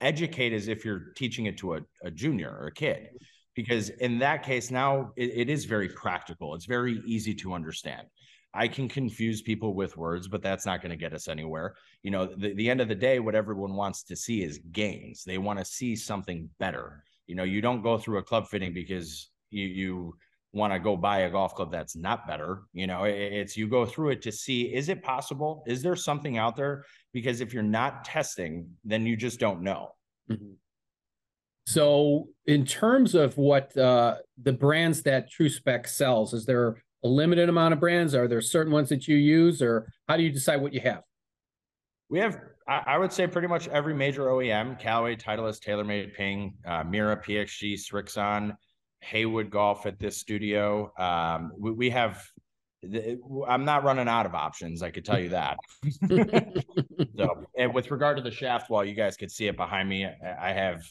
educate 0.00 0.52
as 0.52 0.68
if 0.68 0.84
you're 0.84 1.12
teaching 1.16 1.46
it 1.46 1.58
to 1.58 1.74
a, 1.74 1.80
a 2.04 2.10
junior 2.10 2.50
or 2.50 2.68
a 2.68 2.72
kid, 2.72 3.08
because 3.54 3.88
in 3.90 4.18
that 4.20 4.42
case 4.44 4.70
now 4.70 5.10
it, 5.16 5.30
it 5.34 5.50
is 5.50 5.64
very 5.64 5.88
practical. 5.88 6.54
It's 6.54 6.66
very 6.66 7.02
easy 7.04 7.34
to 7.34 7.52
understand. 7.52 8.06
I 8.54 8.66
can 8.66 8.88
confuse 8.88 9.42
people 9.42 9.74
with 9.74 9.96
words, 9.96 10.26
but 10.26 10.42
that's 10.42 10.64
not 10.64 10.80
going 10.80 10.90
to 10.90 10.96
get 10.96 11.12
us 11.12 11.28
anywhere. 11.28 11.74
You 12.02 12.10
know, 12.10 12.26
the, 12.26 12.54
the 12.54 12.70
end 12.70 12.80
of 12.80 12.88
the 12.88 12.94
day, 12.94 13.18
what 13.18 13.34
everyone 13.34 13.74
wants 13.74 14.04
to 14.04 14.16
see 14.16 14.42
is 14.42 14.58
gains. 14.72 15.22
They 15.22 15.36
want 15.36 15.58
to 15.58 15.64
see 15.64 15.94
something 15.96 16.48
better. 16.58 17.04
You 17.26 17.34
know, 17.34 17.42
you 17.44 17.60
don't 17.60 17.82
go 17.82 17.98
through 17.98 18.18
a 18.18 18.22
club 18.22 18.48
fitting 18.48 18.72
because 18.72 19.30
you 19.50 19.66
you 19.66 20.14
want 20.52 20.72
to 20.72 20.78
go 20.78 20.96
buy 20.96 21.20
a 21.20 21.30
golf 21.30 21.54
club 21.54 21.70
that's 21.70 21.94
not 21.94 22.26
better. 22.26 22.62
You 22.72 22.86
know, 22.86 23.04
it's 23.04 23.56
you 23.56 23.68
go 23.68 23.84
through 23.84 24.10
it 24.10 24.22
to 24.22 24.32
see 24.32 24.62
is 24.74 24.88
it 24.88 25.02
possible? 25.02 25.62
Is 25.66 25.82
there 25.82 25.96
something 25.96 26.38
out 26.38 26.56
there? 26.56 26.84
Because 27.12 27.40
if 27.40 27.52
you're 27.52 27.62
not 27.62 28.04
testing, 28.04 28.68
then 28.84 29.06
you 29.06 29.16
just 29.16 29.40
don't 29.40 29.62
know. 29.62 29.90
Mm-hmm. 30.30 30.52
So, 31.66 32.28
in 32.46 32.64
terms 32.64 33.14
of 33.14 33.36
what 33.36 33.76
uh, 33.76 34.16
the 34.42 34.54
brands 34.54 35.02
that 35.02 35.30
True 35.30 35.50
Spec 35.50 35.86
sells, 35.86 36.32
is 36.32 36.46
there 36.46 36.82
a 37.04 37.08
limited 37.08 37.50
amount 37.50 37.74
of 37.74 37.80
brands? 37.80 38.14
Are 38.14 38.26
there 38.26 38.40
certain 38.40 38.72
ones 38.72 38.88
that 38.88 39.06
you 39.06 39.16
use, 39.16 39.60
or 39.60 39.92
how 40.08 40.16
do 40.16 40.22
you 40.22 40.30
decide 40.30 40.62
what 40.62 40.72
you 40.72 40.80
have? 40.80 41.02
We 42.08 42.20
have, 42.20 42.40
I 42.66 42.96
would 42.96 43.12
say, 43.12 43.26
pretty 43.26 43.48
much 43.48 43.68
every 43.68 43.92
major 43.92 44.22
OEM: 44.28 44.80
Callaway, 44.80 45.16
Titleist, 45.16 45.62
TaylorMade, 45.62 46.14
Ping, 46.14 46.54
uh, 46.66 46.84
Miura, 46.84 47.22
PXG, 47.22 47.74
Srixon. 47.74 48.56
Haywood 49.00 49.50
Golf 49.50 49.86
at 49.86 49.98
this 49.98 50.18
studio. 50.18 50.92
Um, 50.98 51.52
we, 51.58 51.70
we 51.72 51.90
have 51.90 52.22
I'm 53.48 53.64
not 53.64 53.82
running 53.82 54.08
out 54.08 54.26
of 54.26 54.34
options. 54.34 54.82
I 54.82 54.90
could 54.90 55.04
tell 55.04 55.18
you 55.18 55.30
that. 55.30 55.58
so, 57.16 57.44
and 57.58 57.74
with 57.74 57.90
regard 57.90 58.16
to 58.18 58.22
the 58.22 58.30
shaft 58.30 58.70
wall, 58.70 58.84
you 58.84 58.94
guys 58.94 59.16
could 59.16 59.32
see 59.32 59.48
it 59.48 59.56
behind 59.56 59.88
me. 59.88 60.06
I 60.06 60.52
have 60.52 60.84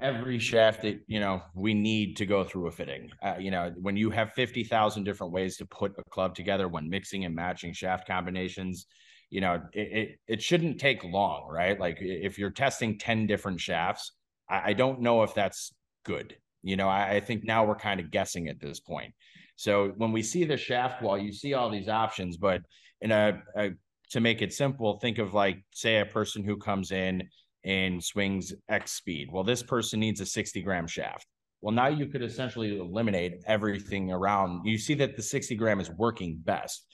every 0.00 0.38
shaft 0.38 0.82
that 0.82 1.00
you 1.06 1.20
know 1.20 1.42
we 1.54 1.74
need 1.74 2.16
to 2.16 2.26
go 2.26 2.42
through 2.42 2.66
a 2.66 2.70
fitting. 2.72 3.10
Uh, 3.22 3.36
you 3.38 3.50
know, 3.50 3.72
when 3.80 3.96
you 3.96 4.10
have 4.10 4.32
fifty 4.32 4.64
thousand 4.64 5.04
different 5.04 5.32
ways 5.32 5.56
to 5.58 5.66
put 5.66 5.92
a 5.98 6.10
club 6.10 6.34
together, 6.34 6.66
when 6.66 6.90
mixing 6.90 7.24
and 7.24 7.34
matching 7.34 7.72
shaft 7.72 8.06
combinations, 8.06 8.86
you 9.30 9.40
know, 9.40 9.62
it 9.72 9.80
it, 9.80 10.18
it 10.26 10.42
shouldn't 10.42 10.80
take 10.80 11.04
long, 11.04 11.48
right? 11.48 11.78
Like 11.78 11.98
if 12.00 12.36
you're 12.36 12.50
testing 12.50 12.98
ten 12.98 13.28
different 13.28 13.60
shafts, 13.60 14.12
I, 14.48 14.70
I 14.70 14.72
don't 14.72 15.00
know 15.00 15.22
if 15.22 15.34
that's 15.34 15.72
good. 16.04 16.36
You 16.62 16.76
know, 16.76 16.88
I, 16.88 17.16
I 17.16 17.20
think 17.20 17.44
now 17.44 17.64
we're 17.64 17.74
kind 17.74 18.00
of 18.00 18.10
guessing 18.10 18.48
at 18.48 18.60
this 18.60 18.80
point. 18.80 19.14
So 19.56 19.92
when 19.96 20.12
we 20.12 20.22
see 20.22 20.44
the 20.44 20.56
shaft 20.56 21.02
wall, 21.02 21.18
you 21.18 21.32
see 21.32 21.54
all 21.54 21.70
these 21.70 21.88
options, 21.88 22.36
but 22.36 22.62
in 23.00 23.12
a, 23.12 23.42
a 23.56 23.70
to 24.10 24.20
make 24.20 24.42
it 24.42 24.52
simple, 24.52 24.98
think 24.98 25.18
of 25.18 25.34
like 25.34 25.64
say 25.72 26.00
a 26.00 26.06
person 26.06 26.44
who 26.44 26.56
comes 26.56 26.92
in 26.92 27.28
and 27.64 28.02
swings 28.02 28.52
X 28.68 28.92
speed. 28.92 29.28
Well, 29.30 29.44
this 29.44 29.62
person 29.62 30.00
needs 30.00 30.20
a 30.20 30.26
60 30.26 30.62
gram 30.62 30.86
shaft. 30.86 31.26
Well, 31.60 31.72
now 31.72 31.88
you 31.88 32.06
could 32.06 32.22
essentially 32.22 32.78
eliminate 32.78 33.42
everything 33.46 34.10
around. 34.10 34.66
You 34.66 34.78
see 34.78 34.94
that 34.94 35.16
the 35.16 35.22
60 35.22 35.54
gram 35.54 35.80
is 35.80 35.90
working 35.90 36.40
best. 36.42 36.84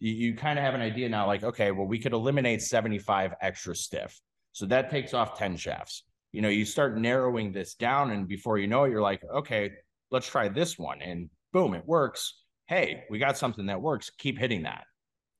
You, 0.00 0.12
you 0.12 0.34
kind 0.34 0.58
of 0.58 0.64
have 0.64 0.74
an 0.74 0.80
idea 0.80 1.08
now, 1.08 1.26
like, 1.26 1.44
okay, 1.44 1.70
well, 1.70 1.86
we 1.86 1.98
could 1.98 2.12
eliminate 2.12 2.60
75 2.60 3.34
extra 3.40 3.76
stiff. 3.76 4.20
So 4.52 4.66
that 4.66 4.90
takes 4.90 5.14
off 5.14 5.38
10 5.38 5.56
shafts 5.56 6.02
you 6.32 6.42
know, 6.42 6.48
you 6.48 6.64
start 6.64 6.98
narrowing 6.98 7.52
this 7.52 7.74
down, 7.74 8.10
and 8.10 8.28
before 8.28 8.58
you 8.58 8.66
know 8.66 8.84
it, 8.84 8.90
you're 8.90 9.02
like, 9.02 9.22
okay, 9.34 9.70
let's 10.10 10.28
try 10.28 10.48
this 10.48 10.78
one. 10.78 11.00
And 11.02 11.30
boom, 11.52 11.74
it 11.74 11.86
works. 11.86 12.42
Hey, 12.66 13.04
we 13.10 13.18
got 13.18 13.38
something 13.38 13.66
that 13.66 13.80
works. 13.80 14.10
Keep 14.18 14.38
hitting 14.38 14.62
that. 14.64 14.84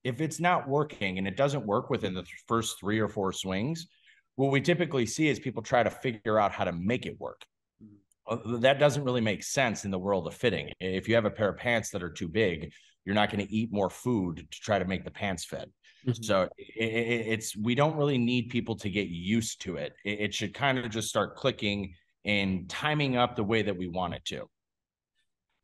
If 0.04 0.20
it's 0.20 0.40
not 0.40 0.68
working 0.68 1.18
and 1.18 1.26
it 1.26 1.36
doesn't 1.36 1.66
work 1.66 1.90
within 1.90 2.14
the 2.14 2.24
first 2.46 2.78
three 2.78 3.00
or 3.00 3.08
four 3.08 3.32
swings, 3.32 3.88
what 4.36 4.52
we 4.52 4.60
typically 4.60 5.06
see 5.06 5.28
is 5.28 5.40
people 5.40 5.62
try 5.62 5.82
to 5.82 5.90
figure 5.90 6.38
out 6.38 6.52
how 6.52 6.64
to 6.64 6.72
make 6.72 7.06
it 7.06 7.18
work. 7.18 7.44
Mm-hmm. 7.82 8.60
That 8.60 8.78
doesn't 8.78 9.02
really 9.02 9.20
make 9.20 9.42
sense 9.42 9.84
in 9.84 9.90
the 9.90 9.98
world 9.98 10.26
of 10.26 10.34
fitting. 10.34 10.70
If 10.78 11.08
you 11.08 11.14
have 11.16 11.24
a 11.24 11.30
pair 11.30 11.48
of 11.48 11.56
pants 11.56 11.90
that 11.90 12.02
are 12.02 12.10
too 12.10 12.28
big, 12.28 12.72
you're 13.04 13.14
not 13.14 13.30
going 13.30 13.44
to 13.44 13.52
eat 13.52 13.72
more 13.72 13.90
food 13.90 14.46
to 14.50 14.60
try 14.60 14.78
to 14.78 14.84
make 14.84 15.04
the 15.04 15.10
pants 15.10 15.44
fit. 15.44 15.70
Mm-hmm. 16.06 16.22
So 16.22 16.48
it, 16.56 16.84
it, 16.84 17.26
it's 17.28 17.56
we 17.56 17.74
don't 17.74 17.96
really 17.96 18.18
need 18.18 18.48
people 18.48 18.76
to 18.76 18.90
get 18.90 19.08
used 19.08 19.60
to 19.62 19.76
it. 19.76 19.94
It, 20.04 20.20
it 20.20 20.34
should 20.34 20.54
kind 20.54 20.78
of 20.78 20.90
just 20.90 21.08
start 21.08 21.36
clicking 21.36 21.94
and 22.24 22.68
timing 22.68 23.16
up 23.16 23.36
the 23.36 23.44
way 23.44 23.62
that 23.62 23.76
we 23.76 23.88
want 23.88 24.14
it 24.14 24.24
to. 24.26 24.48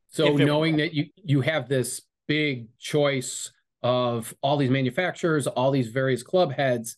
So 0.09 0.37
knowing 0.37 0.77
that 0.77 0.93
you 0.93 1.07
you 1.17 1.41
have 1.41 1.69
this 1.69 2.03
big 2.29 2.69
choice 2.79 3.51
of 3.83 4.35
all 4.43 4.57
these 4.57 4.71
manufacturers, 4.71 5.47
all 5.47 5.71
these 5.71 5.89
various 5.89 6.23
club 6.23 6.53
heads, 6.53 6.97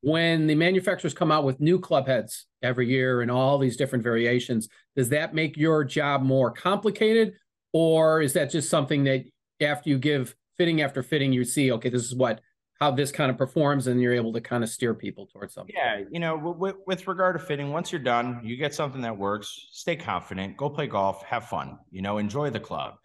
when 0.00 0.46
the 0.46 0.54
manufacturers 0.54 1.14
come 1.14 1.30
out 1.30 1.44
with 1.44 1.60
new 1.60 1.78
club 1.78 2.06
heads 2.06 2.46
every 2.62 2.88
year 2.88 3.22
and 3.22 3.30
all 3.30 3.58
these 3.58 3.76
different 3.76 4.02
variations, 4.02 4.68
does 4.96 5.08
that 5.10 5.34
make 5.34 5.56
your 5.56 5.84
job 5.84 6.22
more 6.22 6.50
complicated, 6.50 7.34
or 7.72 8.20
is 8.20 8.32
that 8.32 8.50
just 8.50 8.68
something 8.70 9.04
that 9.04 9.24
after 9.60 9.90
you 9.90 9.98
give 9.98 10.34
fitting 10.56 10.80
after 10.80 11.02
fitting, 11.02 11.32
you 11.32 11.44
see, 11.44 11.72
okay, 11.72 11.88
this 11.88 12.04
is 12.04 12.14
what 12.14 12.40
how 12.84 12.90
this 12.90 13.10
kind 13.10 13.30
of 13.30 13.38
performs 13.38 13.86
and 13.86 13.98
you're 13.98 14.12
able 14.12 14.30
to 14.30 14.42
kind 14.42 14.62
of 14.62 14.68
steer 14.68 14.92
people 14.92 15.26
towards 15.26 15.54
something. 15.54 15.74
Yeah, 15.74 16.02
you 16.10 16.20
know, 16.20 16.36
with, 16.36 16.76
with 16.86 17.08
regard 17.08 17.38
to 17.38 17.44
fitting, 17.44 17.72
once 17.72 17.90
you're 17.90 18.02
done, 18.02 18.40
you 18.44 18.58
get 18.58 18.74
something 18.74 19.00
that 19.00 19.16
works, 19.16 19.68
stay 19.72 19.96
confident, 19.96 20.58
go 20.58 20.68
play 20.68 20.86
golf, 20.86 21.22
have 21.24 21.48
fun, 21.48 21.78
you 21.90 22.02
know, 22.02 22.18
enjoy 22.18 22.50
the 22.50 22.60
club. 22.60 22.96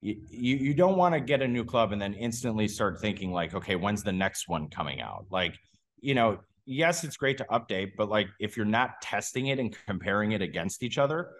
You, 0.00 0.16
you, 0.28 0.56
you 0.56 0.74
don't 0.74 0.96
want 0.96 1.14
to 1.14 1.20
get 1.20 1.42
a 1.42 1.46
new 1.46 1.64
club 1.64 1.92
and 1.92 2.02
then 2.02 2.12
instantly 2.14 2.66
start 2.66 3.00
thinking 3.00 3.30
like, 3.30 3.54
okay, 3.54 3.76
when's 3.76 4.02
the 4.02 4.12
next 4.12 4.48
one 4.48 4.68
coming 4.68 5.00
out? 5.00 5.26
Like, 5.30 5.54
you 6.00 6.14
know, 6.14 6.40
yes, 6.66 7.04
it's 7.04 7.16
great 7.16 7.38
to 7.38 7.44
update, 7.52 7.92
but 7.96 8.08
like 8.08 8.26
if 8.40 8.56
you're 8.56 8.66
not 8.66 9.00
testing 9.00 9.46
it 9.46 9.60
and 9.60 9.76
comparing 9.86 10.32
it 10.32 10.42
against 10.42 10.82
each 10.82 10.98
other, 10.98 11.30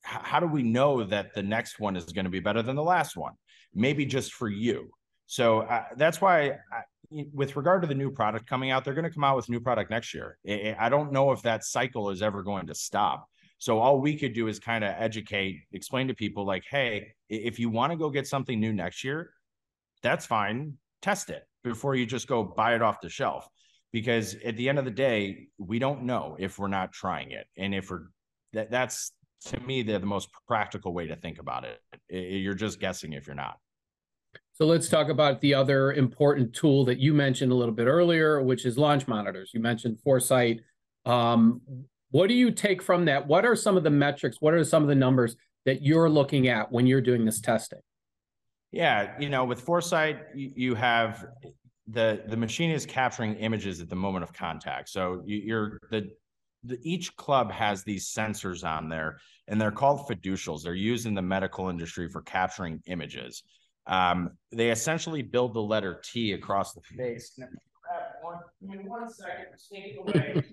how 0.00 0.40
do 0.40 0.46
we 0.46 0.62
know 0.62 1.04
that 1.04 1.34
the 1.34 1.42
next 1.42 1.78
one 1.78 1.96
is 1.96 2.04
going 2.04 2.24
to 2.24 2.30
be 2.30 2.40
better 2.40 2.62
than 2.62 2.76
the 2.76 2.82
last 2.82 3.14
one? 3.14 3.34
Maybe 3.74 4.06
just 4.06 4.32
for 4.32 4.48
you 4.48 4.90
so 5.26 5.60
uh, 5.60 5.84
that's 5.96 6.20
why, 6.20 6.50
I, 6.50 6.82
with 7.10 7.56
regard 7.56 7.82
to 7.82 7.88
the 7.88 7.94
new 7.94 8.10
product 8.10 8.46
coming 8.46 8.70
out, 8.70 8.84
they're 8.84 8.94
going 8.94 9.04
to 9.04 9.10
come 9.10 9.24
out 9.24 9.36
with 9.36 9.48
new 9.48 9.60
product 9.60 9.90
next 9.90 10.14
year. 10.14 10.38
I 10.78 10.88
don't 10.88 11.12
know 11.12 11.32
if 11.32 11.42
that 11.42 11.64
cycle 11.64 12.10
is 12.10 12.22
ever 12.22 12.42
going 12.42 12.66
to 12.66 12.74
stop. 12.74 13.28
So 13.58 13.78
all 13.78 14.00
we 14.00 14.16
could 14.16 14.34
do 14.34 14.48
is 14.48 14.58
kind 14.58 14.84
of 14.84 14.94
educate, 14.98 15.62
explain 15.72 16.08
to 16.08 16.14
people 16.14 16.44
like, 16.44 16.64
hey, 16.68 17.12
if 17.28 17.58
you 17.58 17.70
want 17.70 17.92
to 17.92 17.96
go 17.96 18.10
get 18.10 18.26
something 18.26 18.58
new 18.58 18.72
next 18.72 19.04
year, 19.04 19.30
that's 20.02 20.26
fine. 20.26 20.74
Test 21.02 21.30
it 21.30 21.44
before 21.62 21.94
you 21.94 22.04
just 22.04 22.26
go 22.26 22.42
buy 22.42 22.74
it 22.74 22.82
off 22.82 23.00
the 23.00 23.08
shelf. 23.08 23.48
Because 23.92 24.34
at 24.44 24.56
the 24.56 24.68
end 24.68 24.78
of 24.78 24.84
the 24.84 24.90
day, 24.90 25.48
we 25.56 25.78
don't 25.78 26.02
know 26.02 26.36
if 26.38 26.58
we're 26.58 26.68
not 26.68 26.92
trying 26.92 27.30
it. 27.30 27.46
And 27.56 27.74
if 27.74 27.90
we're 27.90 28.08
that 28.52 28.70
that's 28.70 29.12
to 29.46 29.60
me 29.60 29.82
the, 29.82 29.98
the 29.98 30.06
most 30.06 30.28
practical 30.48 30.92
way 30.92 31.06
to 31.06 31.16
think 31.16 31.38
about 31.38 31.64
it. 31.64 31.80
You're 32.08 32.54
just 32.54 32.80
guessing 32.80 33.12
if 33.12 33.26
you're 33.26 33.36
not. 33.36 33.58
So 34.54 34.66
let's 34.66 34.88
talk 34.88 35.08
about 35.08 35.40
the 35.40 35.52
other 35.52 35.92
important 35.94 36.54
tool 36.54 36.84
that 36.84 37.00
you 37.00 37.12
mentioned 37.12 37.50
a 37.50 37.54
little 37.56 37.74
bit 37.74 37.88
earlier, 37.88 38.40
which 38.40 38.64
is 38.64 38.78
launch 38.78 39.08
monitors. 39.08 39.50
You 39.52 39.58
mentioned 39.58 39.98
Foresight. 40.00 40.60
Um, 41.04 41.60
what 42.12 42.28
do 42.28 42.34
you 42.34 42.52
take 42.52 42.80
from 42.80 43.04
that? 43.06 43.26
What 43.26 43.44
are 43.44 43.56
some 43.56 43.76
of 43.76 43.82
the 43.82 43.90
metrics? 43.90 44.36
What 44.40 44.54
are 44.54 44.62
some 44.62 44.82
of 44.84 44.88
the 44.88 44.94
numbers 44.94 45.34
that 45.64 45.82
you're 45.82 46.08
looking 46.08 46.46
at 46.46 46.70
when 46.70 46.86
you're 46.86 47.00
doing 47.00 47.24
this 47.24 47.40
testing? 47.40 47.80
Yeah, 48.70 49.18
you 49.18 49.28
know, 49.28 49.44
with 49.44 49.60
Foresight, 49.60 50.18
you 50.34 50.76
have 50.76 51.26
the 51.88 52.22
the 52.28 52.36
machine 52.36 52.70
is 52.70 52.86
capturing 52.86 53.34
images 53.36 53.80
at 53.80 53.88
the 53.88 53.96
moment 53.96 54.22
of 54.22 54.32
contact. 54.32 54.88
So 54.88 55.22
you're 55.26 55.80
the, 55.90 56.10
the 56.62 56.78
each 56.82 57.16
club 57.16 57.50
has 57.50 57.82
these 57.82 58.06
sensors 58.06 58.64
on 58.64 58.88
there, 58.88 59.18
and 59.48 59.60
they're 59.60 59.72
called 59.72 60.08
fiducials. 60.08 60.62
They're 60.62 60.74
used 60.74 61.06
in 61.06 61.14
the 61.14 61.22
medical 61.22 61.68
industry 61.68 62.08
for 62.08 62.22
capturing 62.22 62.80
images. 62.86 63.42
Um, 63.86 64.30
they 64.50 64.70
essentially 64.70 65.22
build 65.22 65.54
the 65.54 65.62
letter 65.62 66.00
T 66.02 66.32
across 66.32 66.72
the 66.72 66.80
face. 66.80 67.38
One, 68.22 68.38
one 68.86 69.08
second, 69.12 69.46
away. 69.98 70.42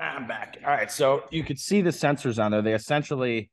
I'm 0.00 0.26
back. 0.26 0.58
All 0.64 0.70
right, 0.70 0.90
so 0.90 1.22
you 1.30 1.44
can 1.44 1.56
see 1.56 1.80
the 1.80 1.90
sensors 1.90 2.42
on 2.42 2.50
there. 2.50 2.62
They 2.62 2.74
essentially 2.74 3.50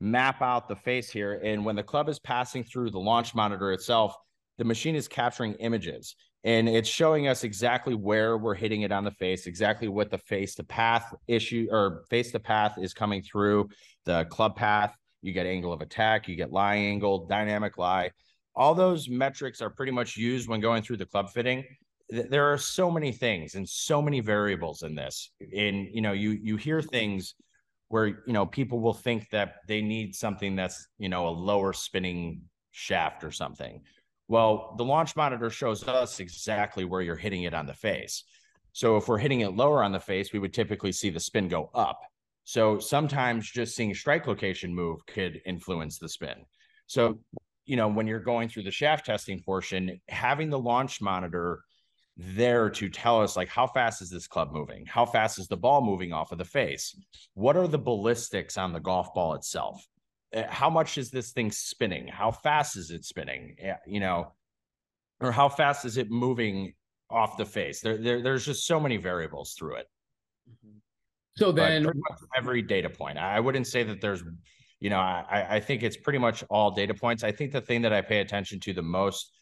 map 0.00 0.40
out 0.42 0.68
the 0.68 0.76
face 0.76 1.10
here, 1.10 1.40
and 1.44 1.64
when 1.64 1.76
the 1.76 1.82
club 1.82 2.08
is 2.08 2.18
passing 2.18 2.64
through 2.64 2.90
the 2.90 2.98
launch 2.98 3.34
monitor 3.34 3.72
itself, 3.72 4.16
the 4.58 4.64
machine 4.64 4.94
is 4.94 5.06
capturing 5.06 5.54
images 5.54 6.16
and 6.44 6.68
it's 6.68 6.88
showing 6.88 7.26
us 7.26 7.42
exactly 7.42 7.94
where 7.94 8.36
we're 8.36 8.54
hitting 8.54 8.82
it 8.82 8.92
on 8.92 9.02
the 9.02 9.10
face, 9.10 9.46
exactly 9.46 9.88
what 9.88 10.10
the 10.10 10.18
face 10.18 10.54
to 10.56 10.64
path 10.64 11.14
issue 11.26 11.66
or 11.70 12.04
face 12.10 12.32
to 12.32 12.38
path 12.38 12.76
is 12.78 12.92
coming 12.92 13.22
through 13.22 13.70
the 14.04 14.26
club 14.26 14.54
path. 14.54 14.94
You 15.22 15.32
get 15.32 15.46
angle 15.46 15.72
of 15.72 15.80
attack, 15.80 16.28
you 16.28 16.36
get 16.36 16.52
lie 16.52 16.76
angle, 16.76 17.26
dynamic 17.26 17.78
lie. 17.78 18.10
All 18.54 18.74
those 18.74 19.08
metrics 19.08 19.62
are 19.62 19.70
pretty 19.70 19.90
much 19.90 20.18
used 20.18 20.46
when 20.46 20.60
going 20.60 20.82
through 20.82 20.98
the 20.98 21.06
club 21.06 21.30
fitting. 21.30 21.64
There 22.10 22.52
are 22.52 22.58
so 22.58 22.90
many 22.90 23.10
things 23.10 23.54
and 23.54 23.66
so 23.66 24.02
many 24.02 24.20
variables 24.20 24.82
in 24.82 24.94
this. 24.94 25.30
And 25.40 25.88
you 25.92 26.02
know, 26.02 26.12
you 26.12 26.32
you 26.32 26.56
hear 26.56 26.82
things 26.82 27.34
where 27.88 28.06
you 28.06 28.34
know 28.34 28.44
people 28.44 28.80
will 28.80 28.92
think 28.92 29.30
that 29.30 29.56
they 29.66 29.80
need 29.80 30.14
something 30.14 30.56
that's 30.56 30.88
you 30.98 31.08
know 31.08 31.26
a 31.26 31.30
lower 31.30 31.72
spinning 31.72 32.42
shaft 32.70 33.24
or 33.24 33.30
something. 33.30 33.80
Well, 34.28 34.74
the 34.78 34.84
launch 34.84 35.16
monitor 35.16 35.50
shows 35.50 35.86
us 35.86 36.20
exactly 36.20 36.84
where 36.84 37.02
you're 37.02 37.16
hitting 37.16 37.42
it 37.42 37.54
on 37.54 37.66
the 37.66 37.74
face. 37.74 38.24
So 38.72 38.96
if 38.96 39.06
we're 39.06 39.18
hitting 39.18 39.40
it 39.40 39.54
lower 39.54 39.82
on 39.82 39.92
the 39.92 40.00
face, 40.00 40.32
we 40.32 40.38
would 40.38 40.54
typically 40.54 40.92
see 40.92 41.10
the 41.10 41.20
spin 41.20 41.48
go 41.48 41.70
up. 41.74 42.00
So 42.44 42.78
sometimes 42.78 43.50
just 43.50 43.76
seeing 43.76 43.94
strike 43.94 44.26
location 44.26 44.74
move 44.74 45.04
could 45.06 45.40
influence 45.46 45.98
the 45.98 46.08
spin. 46.08 46.44
So, 46.86 47.18
you 47.66 47.76
know, 47.76 47.88
when 47.88 48.06
you're 48.06 48.18
going 48.18 48.48
through 48.48 48.64
the 48.64 48.70
shaft 48.70 49.06
testing 49.06 49.42
portion, 49.42 50.00
having 50.08 50.50
the 50.50 50.58
launch 50.58 51.00
monitor 51.00 51.62
there 52.16 52.70
to 52.70 52.88
tell 52.88 53.22
us 53.22 53.36
like 53.36 53.48
how 53.48 53.66
fast 53.66 54.02
is 54.02 54.10
this 54.10 54.26
club 54.26 54.52
moving? 54.52 54.86
How 54.86 55.06
fast 55.06 55.38
is 55.38 55.48
the 55.48 55.56
ball 55.56 55.80
moving 55.80 56.12
off 56.12 56.32
of 56.32 56.38
the 56.38 56.44
face? 56.44 56.96
What 57.34 57.56
are 57.56 57.66
the 57.66 57.78
ballistics 57.78 58.56
on 58.56 58.72
the 58.72 58.80
golf 58.80 59.14
ball 59.14 59.34
itself? 59.34 59.86
Uh, 60.34 60.42
how 60.48 60.68
much 60.70 60.98
is 60.98 61.10
this 61.10 61.32
thing 61.32 61.50
spinning? 61.50 62.08
How 62.08 62.30
fast 62.30 62.76
is 62.76 62.90
it 62.90 63.04
spinning? 63.04 63.56
You 63.86 64.00
know, 64.00 64.32
or 65.20 65.32
how 65.32 65.48
fast 65.48 65.84
is 65.84 65.96
it 65.96 66.10
moving 66.10 66.74
off 67.10 67.36
the 67.36 67.44
face? 67.44 67.80
There, 67.80 67.98
there 67.98 68.22
there's 68.22 68.44
just 68.44 68.66
so 68.66 68.80
many 68.80 68.96
variables 68.96 69.54
through 69.54 69.76
it. 69.76 69.86
Mm-hmm. 70.48 70.78
So 71.36 71.52
then 71.52 71.90
every 72.36 72.62
data 72.62 72.88
point. 72.88 73.18
I 73.18 73.40
wouldn't 73.40 73.66
say 73.66 73.82
that 73.82 74.00
there's, 74.00 74.22
you 74.78 74.90
know, 74.90 74.98
I, 74.98 75.56
I 75.56 75.60
think 75.60 75.82
it's 75.82 75.96
pretty 75.96 76.18
much 76.18 76.44
all 76.48 76.70
data 76.70 76.94
points. 76.94 77.24
I 77.24 77.32
think 77.32 77.52
the 77.52 77.60
thing 77.60 77.82
that 77.82 77.92
I 77.92 78.02
pay 78.02 78.20
attention 78.20 78.60
to 78.60 78.72
the 78.72 78.82
most 78.82 79.32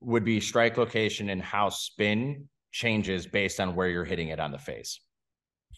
would 0.00 0.24
be 0.24 0.38
strike 0.38 0.76
location 0.76 1.30
and 1.30 1.40
how 1.40 1.70
spin 1.70 2.48
changes 2.72 3.26
based 3.26 3.58
on 3.58 3.74
where 3.74 3.88
you're 3.88 4.04
hitting 4.04 4.28
it 4.28 4.38
on 4.38 4.52
the 4.52 4.58
face. 4.58 5.00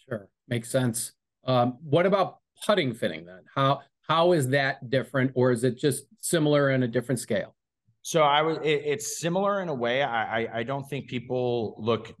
Sure, 0.07 0.29
makes 0.47 0.69
sense. 0.69 1.13
Um, 1.45 1.77
what 1.81 2.05
about 2.05 2.39
putting 2.65 2.93
fitting 2.93 3.25
then? 3.25 3.41
How 3.55 3.81
how 4.07 4.33
is 4.33 4.49
that 4.49 4.89
different, 4.89 5.31
or 5.35 5.51
is 5.51 5.63
it 5.63 5.77
just 5.77 6.05
similar 6.19 6.71
in 6.71 6.83
a 6.83 6.87
different 6.87 7.19
scale? 7.19 7.55
So 8.01 8.21
I 8.21 8.41
would. 8.41 8.65
It, 8.65 8.83
it's 8.85 9.19
similar 9.19 9.61
in 9.61 9.69
a 9.69 9.73
way. 9.73 10.03
I, 10.03 10.41
I 10.41 10.59
I 10.59 10.63
don't 10.63 10.87
think 10.89 11.07
people 11.07 11.75
look 11.77 12.13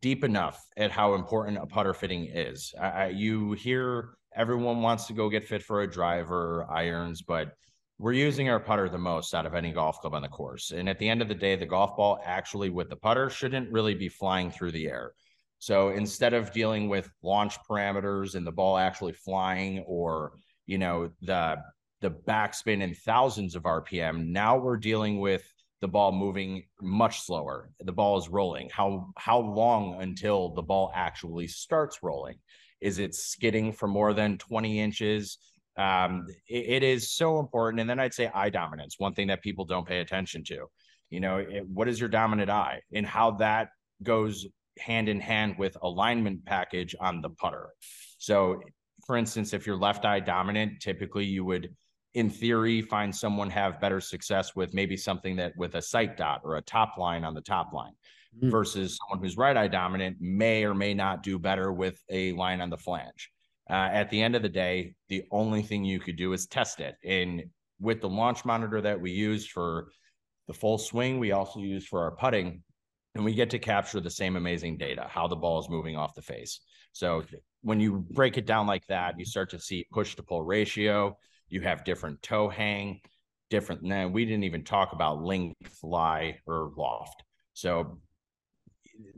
deep 0.00 0.22
enough 0.22 0.62
at 0.76 0.90
how 0.90 1.14
important 1.14 1.58
a 1.58 1.66
putter 1.66 1.94
fitting 1.94 2.26
is. 2.26 2.74
I, 2.80 2.88
I, 2.88 3.06
you 3.08 3.52
hear 3.52 4.10
everyone 4.36 4.82
wants 4.82 5.06
to 5.06 5.12
go 5.12 5.28
get 5.28 5.44
fit 5.44 5.62
for 5.62 5.82
a 5.82 5.90
driver, 5.90 6.66
irons, 6.70 7.22
but 7.22 7.52
we're 7.98 8.12
using 8.12 8.48
our 8.48 8.60
putter 8.60 8.88
the 8.88 8.98
most 8.98 9.34
out 9.34 9.46
of 9.46 9.54
any 9.54 9.72
golf 9.72 10.00
club 10.00 10.14
on 10.14 10.22
the 10.22 10.28
course. 10.28 10.70
And 10.70 10.88
at 10.88 10.98
the 10.98 11.08
end 11.08 11.20
of 11.20 11.28
the 11.28 11.34
day, 11.34 11.56
the 11.56 11.66
golf 11.66 11.96
ball 11.96 12.20
actually 12.24 12.70
with 12.70 12.88
the 12.88 12.96
putter 12.96 13.28
shouldn't 13.28 13.70
really 13.72 13.94
be 13.94 14.08
flying 14.08 14.50
through 14.50 14.72
the 14.72 14.86
air. 14.86 15.12
So 15.58 15.90
instead 15.90 16.32
of 16.32 16.52
dealing 16.52 16.88
with 16.88 17.10
launch 17.22 17.56
parameters 17.68 18.36
and 18.36 18.46
the 18.46 18.52
ball 18.52 18.78
actually 18.78 19.12
flying 19.12 19.80
or, 19.86 20.32
you 20.70 20.78
know, 20.78 21.10
the 21.20 21.56
the 22.00 22.10
backspin 22.10 22.80
in 22.80 22.94
thousands 22.94 23.56
of 23.56 23.64
RPM, 23.64 24.28
now 24.28 24.56
we're 24.56 24.76
dealing 24.76 25.18
with 25.18 25.42
the 25.80 25.88
ball 25.88 26.12
moving 26.12 26.62
much 26.80 27.22
slower. 27.22 27.70
The 27.80 27.92
ball 27.92 28.16
is 28.18 28.28
rolling. 28.28 28.70
How 28.70 29.08
how 29.18 29.40
long 29.40 30.00
until 30.00 30.50
the 30.54 30.62
ball 30.62 30.92
actually 30.94 31.48
starts 31.48 31.98
rolling? 32.04 32.36
Is 32.80 33.00
it 33.00 33.16
skidding 33.16 33.72
for 33.72 33.88
more 33.88 34.14
than 34.14 34.38
20 34.38 34.78
inches? 34.78 35.38
Um, 35.76 36.26
it, 36.46 36.64
it 36.76 36.82
is 36.84 37.10
so 37.10 37.40
important. 37.40 37.80
And 37.80 37.90
then 37.90 37.98
I'd 37.98 38.14
say 38.14 38.30
eye 38.32 38.50
dominance, 38.50 38.94
one 38.96 39.14
thing 39.14 39.26
that 39.26 39.42
people 39.42 39.64
don't 39.64 39.86
pay 39.86 39.98
attention 39.98 40.44
to. 40.44 40.66
You 41.10 41.18
know, 41.18 41.38
it, 41.38 41.66
what 41.66 41.88
is 41.88 41.98
your 41.98 42.08
dominant 42.08 42.48
eye 42.48 42.80
and 42.92 43.04
how 43.04 43.32
that 43.32 43.70
goes 44.04 44.46
hand 44.78 45.08
in 45.08 45.18
hand 45.18 45.56
with 45.58 45.76
alignment 45.82 46.44
package 46.46 46.94
on 47.00 47.22
the 47.22 47.30
putter. 47.30 47.70
So, 48.18 48.60
for 49.10 49.16
instance, 49.16 49.52
if 49.52 49.66
you're 49.66 49.74
left 49.74 50.04
eye 50.04 50.20
dominant, 50.20 50.78
typically 50.78 51.24
you 51.24 51.44
would, 51.44 51.74
in 52.14 52.30
theory, 52.30 52.80
find 52.80 53.12
someone 53.12 53.50
have 53.50 53.80
better 53.80 54.00
success 54.00 54.54
with 54.54 54.72
maybe 54.72 54.96
something 54.96 55.34
that 55.34 55.52
with 55.56 55.74
a 55.74 55.82
sight 55.82 56.16
dot 56.16 56.42
or 56.44 56.58
a 56.58 56.62
top 56.62 56.96
line 56.96 57.24
on 57.24 57.34
the 57.34 57.40
top 57.40 57.72
line. 57.72 57.90
Mm. 58.40 58.52
Versus 58.52 58.96
someone 58.96 59.20
who's 59.20 59.36
right 59.36 59.56
eye 59.56 59.66
dominant 59.66 60.18
may 60.20 60.62
or 60.62 60.74
may 60.74 60.94
not 60.94 61.24
do 61.24 61.40
better 61.40 61.72
with 61.72 62.00
a 62.08 62.30
line 62.34 62.60
on 62.60 62.70
the 62.70 62.76
flange. 62.76 63.32
Uh, 63.68 63.88
at 63.90 64.10
the 64.10 64.22
end 64.22 64.36
of 64.36 64.42
the 64.42 64.48
day, 64.48 64.94
the 65.08 65.24
only 65.32 65.62
thing 65.62 65.84
you 65.84 65.98
could 65.98 66.14
do 66.14 66.32
is 66.32 66.46
test 66.46 66.78
it. 66.78 66.94
And 67.04 67.42
with 67.80 68.00
the 68.00 68.08
launch 68.08 68.44
monitor 68.44 68.80
that 68.80 69.00
we 69.00 69.10
use 69.10 69.44
for 69.44 69.90
the 70.46 70.54
full 70.54 70.78
swing, 70.78 71.18
we 71.18 71.32
also 71.32 71.58
use 71.58 71.84
for 71.84 72.00
our 72.04 72.12
putting, 72.12 72.62
and 73.16 73.24
we 73.24 73.34
get 73.34 73.50
to 73.50 73.58
capture 73.58 73.98
the 73.98 74.08
same 74.08 74.36
amazing 74.36 74.76
data, 74.76 75.04
how 75.08 75.26
the 75.26 75.34
ball 75.34 75.58
is 75.58 75.68
moving 75.68 75.96
off 75.96 76.14
the 76.14 76.22
face. 76.22 76.60
So 76.92 77.24
when 77.62 77.80
you 77.80 78.04
break 78.10 78.38
it 78.38 78.46
down 78.46 78.66
like 78.66 78.86
that, 78.86 79.18
you 79.18 79.24
start 79.24 79.50
to 79.50 79.58
see 79.58 79.86
push 79.92 80.16
to 80.16 80.22
pull 80.22 80.42
ratio. 80.42 81.16
You 81.48 81.60
have 81.62 81.84
different 81.84 82.22
toe 82.22 82.48
hang, 82.48 83.00
different. 83.50 83.82
Now 83.82 84.08
we 84.08 84.24
didn't 84.24 84.44
even 84.44 84.64
talk 84.64 84.92
about 84.92 85.22
length, 85.22 85.78
lie, 85.82 86.38
or 86.46 86.72
loft. 86.76 87.22
So 87.52 87.98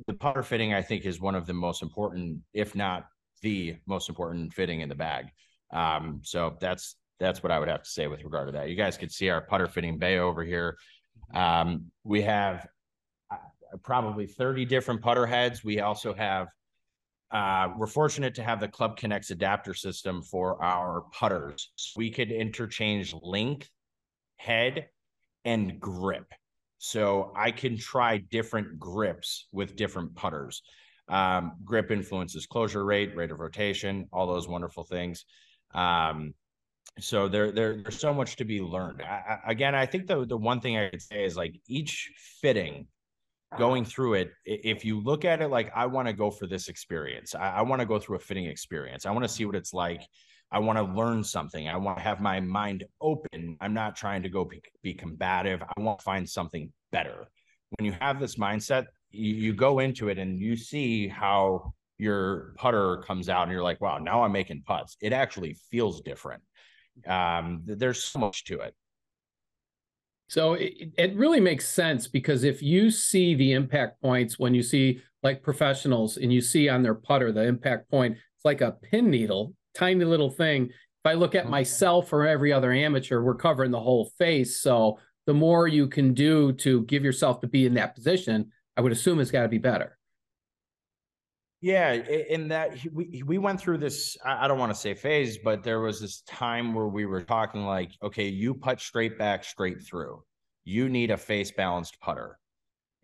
the 0.06 0.14
putter 0.14 0.42
fitting, 0.42 0.74
I 0.74 0.82
think, 0.82 1.04
is 1.04 1.20
one 1.20 1.34
of 1.34 1.46
the 1.46 1.52
most 1.52 1.82
important, 1.82 2.40
if 2.52 2.74
not 2.74 3.06
the 3.42 3.76
most 3.86 4.08
important 4.08 4.52
fitting 4.52 4.80
in 4.80 4.88
the 4.88 4.94
bag. 4.94 5.26
Um, 5.72 6.20
so 6.22 6.56
that's 6.60 6.96
that's 7.20 7.42
what 7.42 7.52
I 7.52 7.58
would 7.58 7.68
have 7.68 7.84
to 7.84 7.90
say 7.90 8.08
with 8.08 8.24
regard 8.24 8.48
to 8.48 8.52
that. 8.52 8.68
You 8.68 8.76
guys 8.76 8.96
could 8.98 9.12
see 9.12 9.30
our 9.30 9.40
putter 9.40 9.68
fitting 9.68 9.98
bay 9.98 10.18
over 10.18 10.42
here. 10.42 10.76
Um, 11.34 11.86
we 12.02 12.22
have 12.22 12.66
uh, 13.30 13.36
probably 13.82 14.26
30 14.26 14.64
different 14.64 15.02
putter 15.02 15.26
heads. 15.26 15.62
We 15.62 15.80
also 15.80 16.12
have 16.14 16.48
uh, 17.32 17.68
we're 17.78 17.86
fortunate 17.86 18.34
to 18.34 18.42
have 18.42 18.60
the 18.60 18.68
Club 18.68 18.98
Conex 18.98 19.30
adapter 19.30 19.72
system 19.72 20.22
for 20.22 20.62
our 20.62 21.04
putters. 21.12 21.72
So 21.76 21.92
we 21.96 22.10
could 22.10 22.30
interchange 22.30 23.14
length, 23.22 23.70
head, 24.36 24.88
and 25.44 25.80
grip. 25.80 26.26
So 26.78 27.32
I 27.34 27.52
can 27.52 27.78
try 27.78 28.18
different 28.18 28.78
grips 28.78 29.46
with 29.50 29.76
different 29.76 30.14
putters. 30.14 30.62
Um, 31.08 31.52
grip 31.64 31.90
influences 31.90 32.46
closure 32.46 32.84
rate, 32.84 33.16
rate 33.16 33.30
of 33.30 33.40
rotation, 33.40 34.08
all 34.12 34.26
those 34.26 34.46
wonderful 34.46 34.84
things. 34.84 35.24
Um, 35.74 36.34
so 37.00 37.28
there, 37.28 37.50
there, 37.50 37.82
there's 37.82 37.98
so 37.98 38.12
much 38.12 38.36
to 38.36 38.44
be 38.44 38.60
learned. 38.60 39.00
I, 39.00 39.38
again, 39.46 39.74
I 39.74 39.86
think 39.86 40.06
the 40.06 40.26
the 40.26 40.36
one 40.36 40.60
thing 40.60 40.76
I 40.76 40.90
could 40.90 41.00
say 41.00 41.24
is 41.24 41.36
like 41.36 41.58
each 41.66 42.12
fitting, 42.40 42.86
going 43.58 43.84
through 43.84 44.14
it. 44.14 44.30
If 44.44 44.84
you 44.84 45.00
look 45.00 45.24
at 45.24 45.42
it 45.42 45.48
like 45.48 45.70
I 45.74 45.86
want 45.86 46.08
to 46.08 46.14
go 46.14 46.30
for 46.30 46.46
this 46.46 46.68
experience, 46.68 47.34
I, 47.34 47.50
I 47.50 47.62
want 47.62 47.80
to 47.80 47.86
go 47.86 47.98
through 47.98 48.16
a 48.16 48.20
fitting 48.20 48.46
experience. 48.46 49.06
I 49.06 49.10
want 49.10 49.24
to 49.24 49.28
see 49.28 49.44
what 49.44 49.54
it's 49.54 49.74
like. 49.74 50.02
I 50.50 50.58
want 50.58 50.78
to 50.78 50.84
learn 50.84 51.24
something. 51.24 51.68
I 51.68 51.76
want 51.76 51.96
to 51.96 52.02
have 52.02 52.20
my 52.20 52.38
mind 52.40 52.84
open. 53.00 53.56
I'm 53.60 53.72
not 53.72 53.96
trying 53.96 54.22
to 54.22 54.28
go 54.28 54.44
be, 54.44 54.60
be 54.82 54.92
combative. 54.92 55.62
I 55.62 55.80
want 55.80 55.98
to 55.98 56.04
find 56.04 56.28
something 56.28 56.70
better. 56.90 57.26
When 57.78 57.86
you 57.86 57.92
have 58.00 58.20
this 58.20 58.36
mindset, 58.36 58.86
you, 59.10 59.34
you 59.34 59.54
go 59.54 59.78
into 59.78 60.08
it 60.08 60.18
and 60.18 60.38
you 60.38 60.56
see 60.56 61.08
how 61.08 61.72
your 61.98 62.54
putter 62.58 62.98
comes 62.98 63.28
out 63.28 63.44
and 63.44 63.52
you're 63.52 63.62
like, 63.62 63.80
wow, 63.80 63.98
now 63.98 64.24
I'm 64.24 64.32
making 64.32 64.62
putts. 64.66 64.96
It 65.00 65.12
actually 65.12 65.56
feels 65.70 66.02
different. 66.02 66.42
Um, 67.06 67.62
there's 67.64 68.02
so 68.02 68.18
much 68.18 68.44
to 68.44 68.60
it. 68.60 68.74
So 70.32 70.54
it, 70.54 70.94
it 70.96 71.14
really 71.14 71.40
makes 71.40 71.68
sense 71.68 72.08
because 72.08 72.42
if 72.42 72.62
you 72.62 72.90
see 72.90 73.34
the 73.34 73.52
impact 73.52 74.00
points 74.00 74.38
when 74.38 74.54
you 74.54 74.62
see 74.62 75.02
like 75.22 75.42
professionals 75.42 76.16
and 76.16 76.32
you 76.32 76.40
see 76.40 76.70
on 76.70 76.82
their 76.82 76.94
putter 76.94 77.32
the 77.32 77.42
impact 77.42 77.90
point, 77.90 78.14
it's 78.14 78.44
like 78.46 78.62
a 78.62 78.70
pin 78.70 79.10
needle, 79.10 79.52
tiny 79.74 80.06
little 80.06 80.30
thing. 80.30 80.70
If 80.70 81.04
I 81.04 81.12
look 81.12 81.34
at 81.34 81.42
mm-hmm. 81.42 81.50
myself 81.50 82.14
or 82.14 82.26
every 82.26 82.50
other 82.50 82.72
amateur, 82.72 83.20
we're 83.20 83.34
covering 83.34 83.72
the 83.72 83.80
whole 83.80 84.10
face. 84.16 84.58
So 84.58 84.98
the 85.26 85.34
more 85.34 85.68
you 85.68 85.86
can 85.86 86.14
do 86.14 86.54
to 86.54 86.80
give 86.84 87.04
yourself 87.04 87.42
to 87.42 87.46
be 87.46 87.66
in 87.66 87.74
that 87.74 87.94
position, 87.94 88.52
I 88.74 88.80
would 88.80 88.92
assume 88.92 89.20
it's 89.20 89.30
got 89.30 89.42
to 89.42 89.48
be 89.48 89.58
better. 89.58 89.98
Yeah, 91.62 91.92
in 91.92 92.48
that 92.48 92.76
we 92.92 93.22
we 93.24 93.38
went 93.38 93.60
through 93.60 93.78
this. 93.78 94.16
I 94.24 94.48
don't 94.48 94.58
want 94.58 94.74
to 94.74 94.78
say 94.78 94.94
phase, 94.94 95.38
but 95.38 95.62
there 95.62 95.80
was 95.80 96.00
this 96.00 96.22
time 96.22 96.74
where 96.74 96.88
we 96.88 97.06
were 97.06 97.22
talking 97.22 97.64
like, 97.64 97.92
okay, 98.02 98.26
you 98.26 98.52
putt 98.52 98.80
straight 98.80 99.16
back, 99.16 99.44
straight 99.44 99.80
through. 99.80 100.24
You 100.64 100.88
need 100.88 101.12
a 101.12 101.16
face 101.16 101.52
balanced 101.52 102.00
putter. 102.00 102.36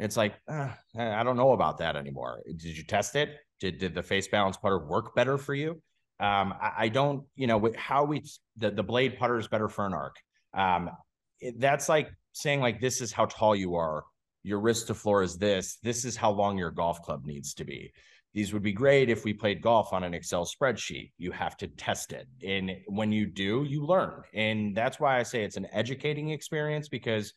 It's 0.00 0.16
like 0.16 0.34
uh, 0.48 0.70
I 0.98 1.22
don't 1.22 1.36
know 1.36 1.52
about 1.52 1.78
that 1.78 1.94
anymore. 1.94 2.40
Did 2.46 2.76
you 2.76 2.82
test 2.82 3.14
it? 3.14 3.30
Did 3.60 3.78
did 3.78 3.94
the 3.94 4.02
face 4.02 4.26
balanced 4.26 4.60
putter 4.60 4.84
work 4.84 5.14
better 5.14 5.38
for 5.38 5.54
you? 5.54 5.80
Um, 6.20 6.52
I, 6.60 6.72
I, 6.78 6.88
don't, 6.88 7.24
you 7.36 7.46
know, 7.46 7.70
how 7.76 8.02
we 8.02 8.24
the 8.56 8.72
the 8.72 8.82
blade 8.82 9.18
putter 9.18 9.38
is 9.38 9.46
better 9.46 9.68
for 9.68 9.86
an 9.86 9.94
arc. 9.94 10.16
Um, 10.52 10.90
it, 11.38 11.60
that's 11.60 11.88
like 11.88 12.10
saying 12.32 12.60
like 12.60 12.80
this 12.80 13.00
is 13.00 13.12
how 13.12 13.26
tall 13.26 13.54
you 13.54 13.76
are 13.76 14.02
your 14.42 14.60
wrist 14.60 14.86
to 14.88 14.94
floor 14.94 15.22
is 15.22 15.36
this. 15.36 15.78
This 15.82 16.04
is 16.04 16.16
how 16.16 16.30
long 16.30 16.58
your 16.58 16.70
golf 16.70 17.02
club 17.02 17.24
needs 17.24 17.54
to 17.54 17.64
be. 17.64 17.92
These 18.34 18.52
would 18.52 18.62
be 18.62 18.72
great 18.72 19.10
if 19.10 19.24
we 19.24 19.32
played 19.32 19.62
golf 19.62 19.92
on 19.92 20.04
an 20.04 20.14
Excel 20.14 20.44
spreadsheet. 20.44 21.12
You 21.18 21.32
have 21.32 21.56
to 21.56 21.66
test 21.66 22.12
it. 22.12 22.28
And 22.46 22.72
when 22.86 23.10
you 23.10 23.26
do, 23.26 23.64
you 23.66 23.84
learn. 23.84 24.22
And 24.34 24.76
that's 24.76 25.00
why 25.00 25.18
I 25.18 25.22
say 25.22 25.42
it's 25.42 25.56
an 25.56 25.66
educating 25.72 26.30
experience 26.30 26.88
because 26.88 27.32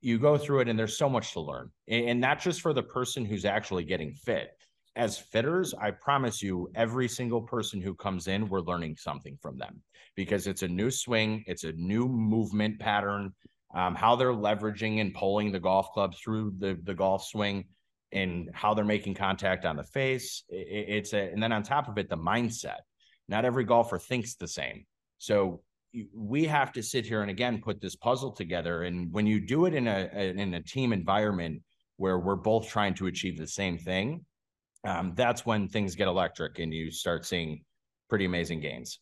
you 0.00 0.18
go 0.18 0.36
through 0.36 0.60
it 0.60 0.68
and 0.68 0.78
there's 0.78 0.98
so 0.98 1.08
much 1.08 1.32
to 1.34 1.40
learn. 1.40 1.70
And 1.86 2.20
not 2.20 2.40
just 2.40 2.62
for 2.62 2.72
the 2.72 2.82
person 2.82 3.24
who's 3.24 3.44
actually 3.44 3.84
getting 3.84 4.12
fit. 4.14 4.50
as 4.98 5.16
fitters, 5.16 5.74
I 5.80 5.92
promise 5.92 6.42
you, 6.42 6.70
every 6.74 7.08
single 7.08 7.40
person 7.40 7.80
who 7.80 7.94
comes 7.94 8.26
in, 8.26 8.48
we're 8.48 8.60
learning 8.60 8.96
something 8.96 9.38
from 9.40 9.56
them 9.56 9.80
because 10.16 10.48
it's 10.48 10.62
a 10.62 10.68
new 10.68 10.90
swing, 10.90 11.44
it's 11.46 11.62
a 11.64 11.72
new 11.72 12.08
movement 12.08 12.80
pattern, 12.80 13.32
um, 13.74 13.94
how 13.94 14.16
they're 14.16 14.32
leveraging 14.32 15.00
and 15.00 15.14
pulling 15.14 15.52
the 15.52 15.60
golf 15.60 15.92
club 15.92 16.14
through 16.16 16.52
the 16.58 16.78
the 16.82 16.94
golf 16.94 17.24
swing, 17.24 17.64
and 18.12 18.50
how 18.52 18.74
they're 18.74 18.84
making 18.84 19.14
contact 19.14 19.64
on 19.64 19.76
the 19.76 19.84
face. 19.84 20.44
It, 20.48 20.86
it's 20.88 21.12
a, 21.12 21.30
and 21.30 21.42
then 21.42 21.52
on 21.52 21.62
top 21.62 21.88
of 21.88 21.98
it, 21.98 22.08
the 22.08 22.16
mindset. 22.16 22.80
Not 23.28 23.44
every 23.44 23.64
golfer 23.64 23.98
thinks 23.98 24.36
the 24.36 24.48
same, 24.48 24.86
so 25.18 25.60
we 26.14 26.44
have 26.44 26.72
to 26.72 26.82
sit 26.82 27.06
here 27.06 27.22
and 27.22 27.30
again 27.30 27.60
put 27.62 27.80
this 27.80 27.96
puzzle 27.96 28.32
together. 28.32 28.84
And 28.84 29.12
when 29.12 29.26
you 29.26 29.40
do 29.40 29.66
it 29.66 29.74
in 29.74 29.86
a 29.86 30.08
in 30.14 30.54
a 30.54 30.62
team 30.62 30.92
environment 30.92 31.62
where 31.96 32.18
we're 32.18 32.36
both 32.36 32.68
trying 32.68 32.94
to 32.94 33.06
achieve 33.06 33.36
the 33.36 33.46
same 33.46 33.78
thing, 33.78 34.24
um, 34.84 35.12
that's 35.14 35.44
when 35.44 35.68
things 35.68 35.94
get 35.94 36.08
electric 36.08 36.58
and 36.58 36.72
you 36.72 36.90
start 36.90 37.26
seeing 37.26 37.64
pretty 38.08 38.24
amazing 38.24 38.60
gains. 38.60 39.00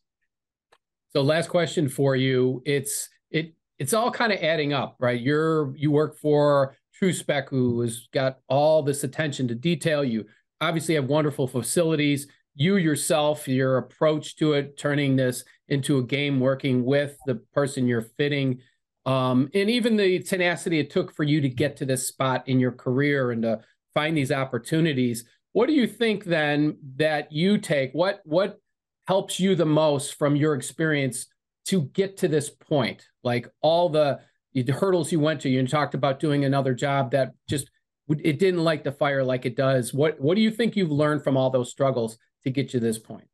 So 1.11 1.23
last 1.23 1.49
question 1.49 1.89
for 1.89 2.17
you. 2.17 2.63
It's 2.65 3.09
it 3.31 3.55
it's 3.79 3.93
all 3.93 4.11
kind 4.11 4.33
of 4.33 4.39
adding 4.41 4.73
up, 4.73 4.97
right? 4.99 5.21
You're 5.21 5.75
you 5.77 5.91
work 5.91 6.19
for 6.19 6.77
True 6.99 7.13
Spec, 7.13 7.51
who 7.51 7.81
has 7.83 8.09
got 8.13 8.39
all 8.49 8.83
this 8.83 9.05
attention 9.05 9.49
to 9.49 9.55
detail. 9.55 10.03
You 10.03 10.25
obviously 10.61 10.95
have 10.95 11.07
wonderful 11.07 11.47
facilities. 11.47 12.27
You 12.55 12.77
yourself, 12.77 13.47
your 13.47 13.77
approach 13.77 14.37
to 14.37 14.55
it, 14.55 14.79
turning 14.79 15.17
this 15.17 15.45
into 15.69 15.99
a 15.99 16.03
game, 16.03 16.41
working 16.41 16.85
with 16.85 17.19
the 17.27 17.35
person 17.53 17.87
you're 17.87 18.01
fitting, 18.01 18.61
um, 19.05 19.51
and 19.55 19.69
even 19.69 19.97
the 19.97 20.21
tenacity 20.21 20.79
it 20.79 20.91
took 20.91 21.15
for 21.15 21.23
you 21.23 21.41
to 21.43 21.49
get 21.49 21.77
to 21.77 21.85
this 21.85 22.09
spot 22.09 22.49
in 22.49 22.59
your 22.59 22.73
career 22.73 23.31
and 23.31 23.43
to 23.43 23.61
find 23.95 24.17
these 24.17 24.33
opportunities. 24.33 25.25
What 25.53 25.67
do 25.67 25.75
you 25.75 25.87
think 25.87 26.25
then 26.25 26.79
that 26.97 27.31
you 27.31 27.59
take? 27.59 27.93
What 27.93 28.21
what 28.25 28.59
helps 29.07 29.39
you 29.39 29.55
the 29.55 29.67
most 29.67 30.19
from 30.19 30.35
your 30.35 30.55
experience 30.55 31.27
to 31.67 31.83
get 31.83 32.17
to 32.19 32.29
this 32.29 32.51
point? 32.51 33.07
Like 33.23 33.49
all 33.61 33.89
the, 33.89 34.21
the 34.63 34.73
hurdles 34.73 35.13
you 35.13 35.21
went 35.21 35.41
to. 35.43 35.49
You 35.49 35.67
talked 35.67 35.95
about 35.95 36.21
doing 36.21 36.45
another 36.45 36.75
job 36.75 37.11
that 37.13 37.33
just 37.49 37.71
it 38.09 38.39
didn't 38.39 38.63
light 38.63 38.85
the 38.85 38.93
fire 38.93 39.25
like 39.25 39.47
it 39.47 39.57
does. 39.57 39.93
What 39.93 40.21
what 40.21 40.37
do 40.37 40.41
you 40.41 40.51
think 40.51 40.77
you've 40.77 40.93
learned 40.93 41.25
from 41.25 41.37
all 41.37 41.51
those 41.51 41.71
struggles 41.71 42.19
to 42.45 42.51
get 42.51 42.73
you 42.73 42.81
to 42.81 42.87
this 42.87 42.99
point? 42.99 43.29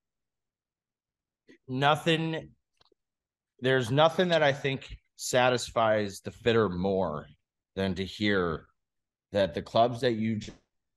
Nothing. 1.69 2.51
There's 3.61 3.91
nothing 3.91 4.29
that 4.29 4.43
I 4.43 4.53
think 4.53 4.97
satisfies 5.17 6.21
the 6.21 6.33
fitter 6.33 6.69
more 6.69 7.27
than 7.77 7.95
to 7.95 8.05
hear 8.05 8.67
that 9.31 9.55
the 9.55 9.63
clubs 9.63 10.01
that 10.01 10.15
you 10.15 10.41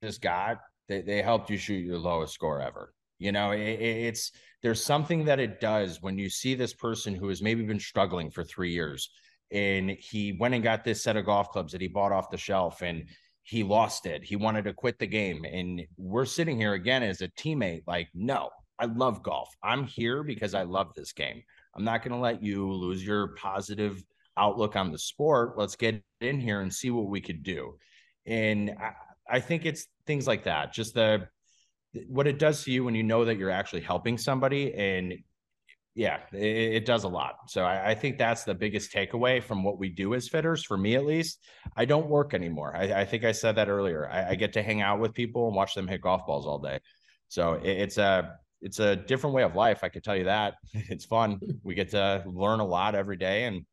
just 0.04 0.22
got 0.22 0.60
they, 0.88 1.02
they 1.02 1.22
helped 1.22 1.50
you 1.50 1.58
shoot 1.58 1.86
your 1.86 1.98
lowest 1.98 2.34
score 2.34 2.62
ever. 2.62 2.94
You 3.18 3.32
know, 3.32 3.52
it, 3.52 3.60
it's 3.60 4.32
there's 4.62 4.84
something 4.84 5.26
that 5.26 5.40
it 5.40 5.62
does 5.62 6.02
when 6.02 6.18
you 6.18 6.30
see 6.30 6.56
this 6.56 6.74
person 6.74 7.16
who 7.16 7.30
has 7.30 7.42
maybe 7.42 7.64
been 7.64 7.80
struggling 7.80 8.30
for 8.30 8.44
three 8.44 8.72
years 8.72 9.10
and 9.56 9.92
he 9.92 10.34
went 10.34 10.54
and 10.54 10.64
got 10.64 10.84
this 10.84 11.02
set 11.02 11.16
of 11.16 11.26
golf 11.26 11.50
clubs 11.50 11.72
that 11.72 11.80
he 11.80 11.88
bought 11.88 12.12
off 12.12 12.30
the 12.30 12.38
shelf 12.38 12.82
and 12.82 13.06
he 13.44 13.64
lost 13.64 14.06
it. 14.06 14.22
He 14.22 14.36
wanted 14.36 14.66
to 14.66 14.74
quit 14.74 15.00
the 15.00 15.08
game. 15.08 15.46
And 15.46 15.84
we're 15.96 16.26
sitting 16.26 16.58
here 16.58 16.74
again 16.74 17.04
as 17.04 17.22
a 17.22 17.30
teammate, 17.30 17.84
like, 17.88 18.10
no, 18.14 18.50
I 18.78 18.86
love 18.86 19.24
golf. 19.24 19.50
I'm 19.64 19.86
here 19.86 20.24
because 20.24 20.54
I 20.54 20.64
love 20.64 20.94
this 20.94 21.14
game. 21.14 21.42
I'm 21.74 21.86
not 21.86 22.04
going 22.04 22.12
to 22.12 22.20
let 22.20 22.44
you 22.44 22.70
lose 22.70 23.06
your 23.06 23.30
positive 23.36 24.04
outlook 24.36 24.76
on 24.76 24.92
the 24.92 24.98
sport. 24.98 25.58
Let's 25.58 25.78
get 25.78 26.04
in 26.20 26.42
here 26.42 26.60
and 26.60 26.74
see 26.74 26.90
what 26.90 27.08
we 27.08 27.22
could 27.22 27.42
do. 27.42 27.78
And 28.26 28.76
I, 28.78 29.38
I 29.38 29.40
think 29.40 29.66
it's 29.66 29.88
things 30.06 30.28
like 30.28 30.44
that. 30.44 30.74
Just 30.74 30.96
the 30.96 31.30
what 32.08 32.28
it 32.28 32.40
does 32.40 32.66
to 32.66 32.72
you 32.72 32.84
when 32.84 32.96
you 32.96 33.04
know 33.04 33.24
that 33.24 33.38
you're 33.38 33.50
actually 33.50 33.82
helping 33.82 34.18
somebody 34.18 34.74
and 34.74 35.14
yeah 35.96 36.20
it, 36.34 36.76
it 36.76 36.86
does 36.86 37.06
a 37.06 37.08
lot. 37.08 37.50
So 37.50 37.64
I, 37.64 37.92
I, 37.92 37.96
think 37.96 38.18
that's 38.18 38.44
the 38.44 38.54
biggest 38.54 38.94
takeaway 38.94 39.42
from 39.42 39.64
what 39.64 39.80
we 39.80 39.90
do 39.90 40.14
as 40.14 40.28
fitters 40.28 40.64
for 40.64 40.78
me 40.78 40.96
at 40.96 41.06
least. 41.06 41.40
I 41.76 41.86
don't 41.86 42.08
work 42.08 42.34
anymore. 42.34 42.76
I, 42.76 43.02
I 43.02 43.06
think 43.06 43.24
i 43.24 43.32
said 43.32 43.56
that 43.56 43.70
earlier. 43.70 44.08
I, 44.10 44.32
I, 44.32 44.36
get 44.36 44.54
to 44.54 44.62
hang 44.62 44.82
out 44.82 45.00
with 45.00 45.14
people 45.14 45.48
and 45.48 45.56
watch 45.56 45.74
them 45.74 45.88
hit 45.88 46.02
golf 46.02 46.26
balls 46.28 46.46
all 46.46 46.60
day. 46.60 46.80
So 47.30 47.54
it, 47.54 47.70
it's 47.70 47.98
a 47.98 48.38
it's 48.62 48.80
a 48.80 48.96
different 48.96 49.36
way 49.36 49.44
of 49.44 49.56
life 49.56 49.84
i 49.84 49.90
can 49.90 50.02
tell 50.02 50.16
you 50.16 50.26
that. 50.26 50.56
It's 50.74 51.06
fun. 51.06 51.40
We 51.64 51.76
get 51.76 51.92
to 51.92 52.24
learn 52.28 52.60
a 52.60 52.66
lot 52.66 52.94
every 52.96 53.18
day 53.18 53.46
and 53.46 53.66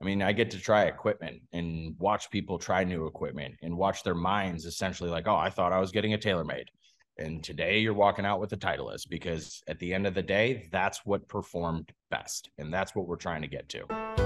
I 0.00 0.04
mean, 0.04 0.20
I 0.20 0.32
get 0.32 0.50
to 0.50 0.58
try 0.58 0.84
equipment 0.86 1.42
and 1.52 1.94
watch 1.96 2.28
people 2.28 2.58
try 2.58 2.82
new 2.82 3.06
equipment 3.06 3.54
and 3.62 3.76
watch 3.76 4.02
their 4.02 4.16
minds 4.16 4.64
essentially 4.64 5.08
like, 5.08 5.28
oh, 5.28 5.36
I 5.36 5.48
thought 5.48 5.72
I 5.72 5.78
was 5.78 5.92
getting 5.92 6.12
a 6.12 6.18
TaylorMade. 6.18 6.66
And 7.18 7.42
today 7.42 7.78
you're 7.78 7.94
walking 7.94 8.24
out 8.24 8.40
with 8.40 8.52
a 8.52 8.56
Titleist 8.56 9.08
because 9.08 9.62
at 9.68 9.78
the 9.78 9.92
end 9.92 10.06
of 10.06 10.14
the 10.14 10.22
day, 10.22 10.68
that's 10.72 11.04
what 11.04 11.28
performed 11.28 11.92
best. 12.10 12.50
And 12.58 12.72
that's 12.72 12.94
what 12.94 13.06
we're 13.06 13.16
trying 13.16 13.42
to 13.42 13.48
get 13.48 13.68
to. 13.70 14.21